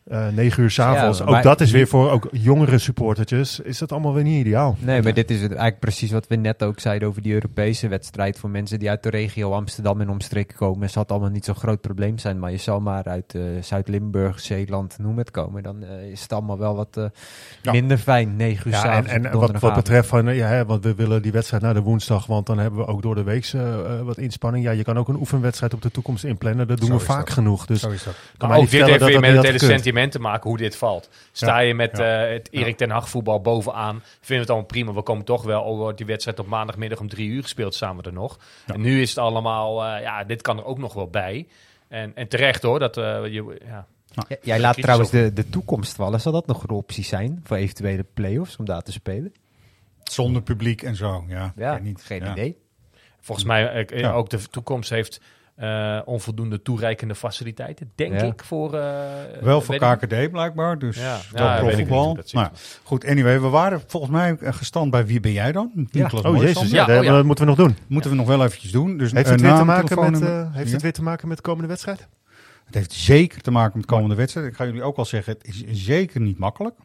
[0.05, 0.27] Ja.
[0.27, 1.19] eh, negen uur s'avonds.
[1.19, 4.75] Ja, ook dat is weer voor ook jongere supportertjes, is dat allemaal weer niet ideaal.
[4.79, 7.87] Nee, maar dit is het eigenlijk precies wat we net ook zeiden over die Europese
[7.87, 8.39] wedstrijd.
[8.39, 11.55] Voor mensen die uit de regio Amsterdam en omstreken komen, zal het allemaal niet zo'n
[11.55, 12.39] groot probleem zijn.
[12.39, 15.63] Maar je zal maar uit eh, Zuid-Limburg, Zeeland, noem het komen.
[15.63, 17.03] Dan eh, is het allemaal wel wat eh,
[17.61, 17.71] Ja.
[17.71, 18.35] minder fijn.
[18.35, 21.21] 9 uur Ja, en, s'avonds en op wat, betreft van, ja, hè, want we willen
[21.21, 23.51] die wedstrijd naar de woensdag, want dan hebben we ook door de week
[24.03, 24.65] wat inspanning.
[24.65, 26.67] Ja, je kan ook een oefenwedstrijd op de toekomst inplannen.
[26.67, 27.29] Dat doen Zo we vaak dat.
[27.33, 27.65] genoeg.
[27.65, 28.13] Dus Zo is dat.
[28.37, 29.59] kan Maar ook dit heeft weer met het hele
[30.19, 31.09] maken hoe dit valt.
[31.31, 31.67] Sta Ja.
[31.67, 32.25] je met Ja.
[32.25, 34.93] eh, het Erik ten Hag voetbal bovenaan, vinden we het allemaal prima.
[34.93, 38.03] We komen toch wel, oh, wordt die wedstrijd op maandagmiddag om drie uur gespeeld, samen
[38.03, 38.39] er nog.
[38.65, 38.73] Ja.
[38.73, 41.47] En nu is het allemaal, eh, ja, dit kan er ook nog wel bij.
[41.87, 43.85] En, en terecht hoor, dat eh, je, ja.
[44.41, 45.23] Jij laat trouwens over.
[45.23, 46.21] de, de toekomst vallen.
[46.21, 49.33] Zal dat nog een optie zijn voor eventuele play-offs om daar te spelen?
[50.03, 51.23] Zonder publiek en zo.
[51.27, 52.03] Ja, Ja, niet.
[52.03, 52.31] geen Ja.
[52.31, 52.57] idee.
[53.21, 54.11] Volgens mij Ja.
[54.11, 55.21] ook de toekomst heeft
[55.55, 58.25] eh, onvoldoende toereikende faciliteiten, denk Ja.
[58.25, 58.43] ik.
[58.43, 58.93] Voor, eh,
[59.41, 61.17] Wel voor ik- KKD blijkbaar, dus Ja.
[61.31, 62.05] wel Ja, weet ik niet profvoetbal.
[62.05, 62.39] hoe dat zit.
[62.39, 62.51] Nou,
[62.83, 65.71] goed, anyway, we waren volgens mij gestand bij Wie ben jij dan?
[65.75, 67.11] Oh jezus, ja, dat oh ja.
[67.13, 67.77] dat moeten we nog doen.
[67.87, 68.97] Moeten we nog wel eventjes doen.
[68.97, 70.73] Dus Heeft eh, het, weer te maken met, eh, heeft Ja.
[70.73, 72.07] het weer te maken met de komende wedstrijd?
[72.65, 74.47] Het heeft zeker te maken met de komende wedstrijd.
[74.47, 76.75] Ik ga jullie ook al zeggen, het is zeker niet makkelijk.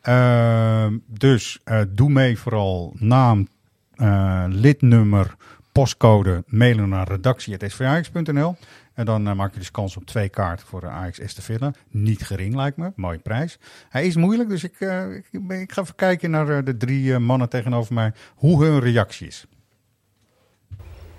[0.00, 3.48] Ehm, dus eh, doe mee vooral naam,
[3.94, 5.34] eh, lidnummer,
[5.74, 8.56] postcode, mailen naar redactie.svjax.nl.
[8.94, 11.74] En dan eh, maak je dus kans op twee kaarten voor de AX Estafette.
[11.88, 13.58] Niet gering lijkt me, mooie prijs.
[13.88, 15.14] Hij is moeilijk, dus ik, eh,
[15.48, 18.12] ik, ga even kijken naar eh, de drie mannen tegenover mij.
[18.34, 19.46] Hoe hun reactie is.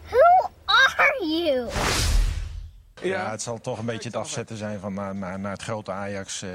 [0.08, 1.70] Who are you?
[3.02, 5.92] Ja, het zal toch een beetje het afzetten zijn van naar, naar, naar het grote
[5.92, 6.42] Ajax.
[6.42, 6.50] eh,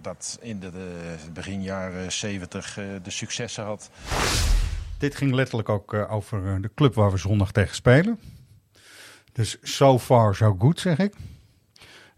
[0.00, 3.90] dat in de, de begin jaren 70 eh, de successen had.
[4.98, 8.20] Dit ging letterlijk ook eh, over eh, de club waar we zondag tegen spelen.
[9.32, 11.14] Dus so far so good, zeg ik.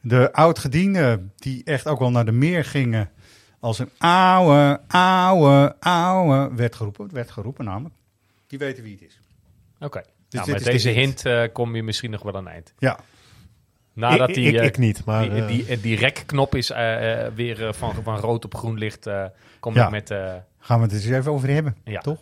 [0.00, 3.10] De oud-gedienden die echt ook wel naar de meer gingen
[3.60, 7.04] als een ouwe, ouwe, ouwe werd geroepen.
[7.04, 7.94] Het werd geroepen namelijk.
[8.46, 9.20] Die weten wie het is.
[9.80, 10.02] Oké.
[10.28, 11.22] Dus nou, met deze hint.
[11.22, 12.74] hint eh, kom je misschien nog wel aan eind.
[12.78, 12.98] Ja,
[13.92, 15.30] Nadat ik, die, ik, ik niet, maar...
[15.30, 16.68] die, eh, die, die rekknop is
[17.34, 19.06] weer van, van rood op groen licht.
[19.06, 19.24] eh
[19.60, 19.84] kom Ja.
[19.84, 20.10] ik met...
[20.10, 22.00] eh, gaan we het eens even over hebben, Ja.
[22.00, 22.18] toch?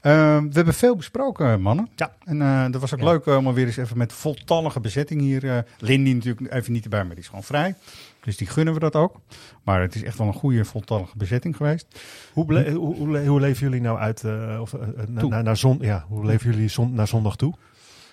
[0.00, 1.88] Ehm, we hebben veel besproken, mannen.
[1.96, 2.12] Ja.
[2.24, 3.04] En eh dat was ook Ja.
[3.04, 5.50] leuk eh, om weer eens even met voltallige bezetting hier.
[5.50, 7.74] eh Lindy natuurlijk even niet erbij, maar die is gewoon vrij.
[8.20, 9.20] Dus die gunnen we dat ook.
[9.62, 11.86] Maar het is echt wel een goede voltallige bezetting geweest.
[12.32, 14.74] Hoe, ble- hoe, hoe, le- hoe leven jullie nou uit, eh, of,
[15.08, 17.54] na- naar, naar zon, ja, hoe leven jullie zon, naar zondag toe?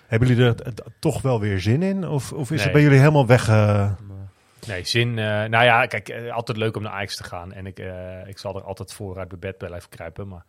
[0.06, 2.08] Hebben jullie er t- t- toch wel weer zin in?
[2.08, 2.58] Of, of is Nee.
[2.62, 3.48] het bij jullie helemaal weg?
[3.48, 3.92] eh,
[4.66, 5.08] Nee, zin.
[5.18, 7.52] eh, nou ja, kijk, altijd leuk om naar Ajax te gaan.
[7.52, 10.28] En ik, eh, ik zal er altijd voor uit mijn bed blijven kruipen.
[10.28, 10.44] Maar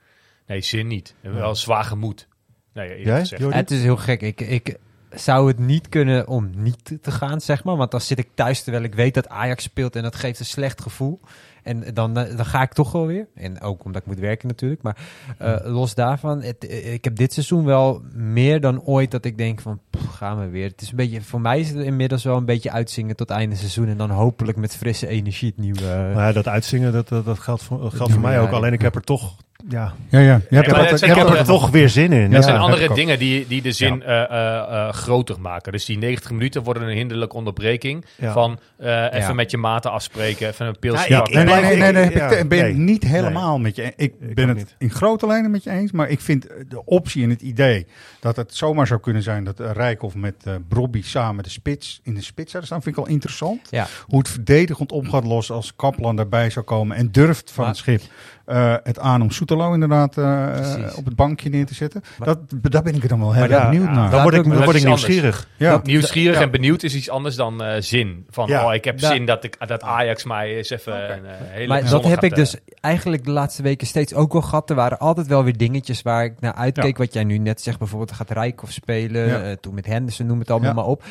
[0.47, 1.15] nee, zin niet.
[1.21, 2.27] En wel zwaar gemoed.
[2.73, 3.25] Nee, Jij?
[3.49, 4.21] Het is heel gek.
[4.21, 4.77] Ik, ik
[5.11, 7.75] zou het niet kunnen om niet te- gaan, zeg maar.
[7.75, 10.45] Want dan zit ik thuis terwijl ik weet dat Ajax speelt en dat geeft een
[10.45, 11.19] slecht gevoel.
[11.63, 13.27] En dan, eh, dan ga ik toch wel weer.
[13.35, 14.81] En ook omdat ik moet werken natuurlijk.
[14.81, 14.97] Maar
[15.37, 19.37] eh, los daarvan, het, eh, ik heb dit seizoen wel meer dan ooit dat ik
[19.37, 20.67] denk van, pff, gaan we weer.
[20.69, 23.55] Het is een beetje, voor mij is het inmiddels wel een beetje uitzingen tot einde
[23.55, 23.87] seizoen.
[23.87, 25.81] En dan hopelijk met frisse energie het nieuwe...
[25.81, 28.51] Nou ja, dat uitzingen, dat, dat, dat geldt voor, geldt voor mij ook.
[28.51, 29.35] Alleen ik heb er toch,
[29.69, 30.41] ja, Ja, ja.
[30.49, 32.31] Je hebt er ik andere- heb er toch weer zin in.
[32.31, 35.71] Dat zijn andere dingen die, die de zin eh, eh, eh, groter maken.
[35.71, 38.05] Dus die 90 minuten worden een hinderlijke onderbreking.
[38.15, 38.31] Ja.
[38.33, 39.33] Van eh, even Ja.
[39.33, 41.33] met je maten afspreken, even een pilsje Ja, ik-.
[41.33, 42.67] Nee, nee, nee, nee, ik- nee, ja, ik ben nee.
[42.67, 43.83] het niet helemaal met je.
[43.83, 44.75] Ik, Ik ben het niet.
[44.77, 47.87] in grote lijnen met je eens, maar ik vind de optie en het idee
[48.19, 52.13] dat het zomaar zou kunnen zijn dat Rijkoff met uh, Brobby samen de spits in
[52.13, 53.67] de spits zouden staan, vind ik wel interessant.
[53.69, 53.87] Ja.
[54.07, 57.73] Hoe het verdedigend om gaat lossen als Kaplan daarbij zou komen en durft van Maar-
[57.73, 58.01] het schip
[58.47, 60.95] uh, het aan om Soetelo inderdaad uh, Precies.
[60.95, 62.03] op het bankje neer te zetten.
[62.17, 64.09] Maar- dat, daar ben ik er dan wel heel erg benieuwd ja, naar.
[64.11, 65.47] Dan word ik, Dat dan word ik is nieuwsgierig.
[65.57, 65.79] Ja.
[65.83, 66.41] Nieuwsgierig Ja.
[66.41, 68.25] en benieuwd is iets anders dan eh, zin.
[68.29, 68.65] Van, Ja.
[68.67, 71.89] oh, ik heb zin dat, ik, dat Ajax mij eens even een eh, hele Maar
[71.89, 74.69] dat heb gaat, ik dus eigenlijk de laatste weken steeds ook wel gehad.
[74.69, 76.97] Er waren altijd wel weer dingetjes waar ik naar uitkeek.
[76.97, 77.03] Ja.
[77.03, 79.27] Wat jij nu net zegt, bijvoorbeeld gaat Rijkoff spelen.
[79.27, 79.41] Ja.
[79.41, 80.75] eh, toen met Henderson, noem het allemaal Ja.
[80.75, 81.03] maar op.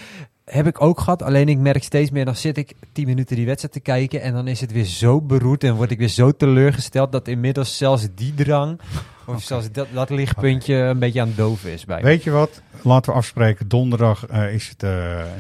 [0.51, 1.23] Heb ik ook gehad.
[1.23, 4.23] Alleen ik merk steeds meer, dan zit ik tien minuten die wedstrijd te kijken.
[4.23, 7.13] En dan is het weer zo beroerd en word ik weer zo teleurgesteld.
[7.13, 8.81] Dat inmiddels zelfs die drang,
[9.27, 12.03] of zelfs dat, dat lichtpuntje een beetje aan het doven is bij me.
[12.03, 12.63] Weet je wat?
[12.83, 13.69] Laten we afspreken.
[13.69, 14.91] Donderdag eh, is het eh,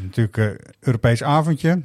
[0.02, 1.82] natuurlijk een Europees avondje.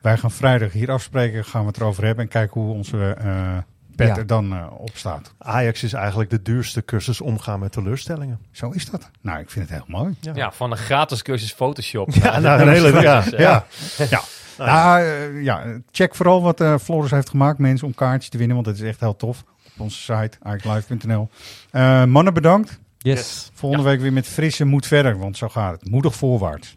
[0.00, 1.44] Wij gaan vrijdag hier afspreken.
[1.44, 3.58] Gaan we het erover hebben en kijken hoe onze eh
[3.96, 4.16] pet Ja.
[4.16, 5.34] er dan eh, op staat.
[5.38, 8.38] Ajax is eigenlijk de duurste cursus omgaan met teleurstellingen.
[8.50, 9.10] Zo is dat.
[9.20, 10.16] Nou, ik vind het heel mooi.
[10.34, 12.10] Ja, van een gratis cursus Photoshop.
[12.12, 13.66] Ja, nou, een hele, ja, eh, ja.
[14.10, 14.22] Ja.
[14.58, 18.56] Nou, eh, ja, check vooral wat eh Floris heeft gemaakt, mensen, om kaartjes te winnen.
[18.56, 19.44] Want het is echt heel tof.
[19.66, 21.28] Op onze site, ajaxlive.nl.
[21.70, 22.80] Eh mannen, bedankt.
[22.98, 23.50] Yes.
[23.54, 25.90] Volgende week weer met frisse moed verder, want zo gaat het.
[25.90, 26.76] Moedig voorwaarts.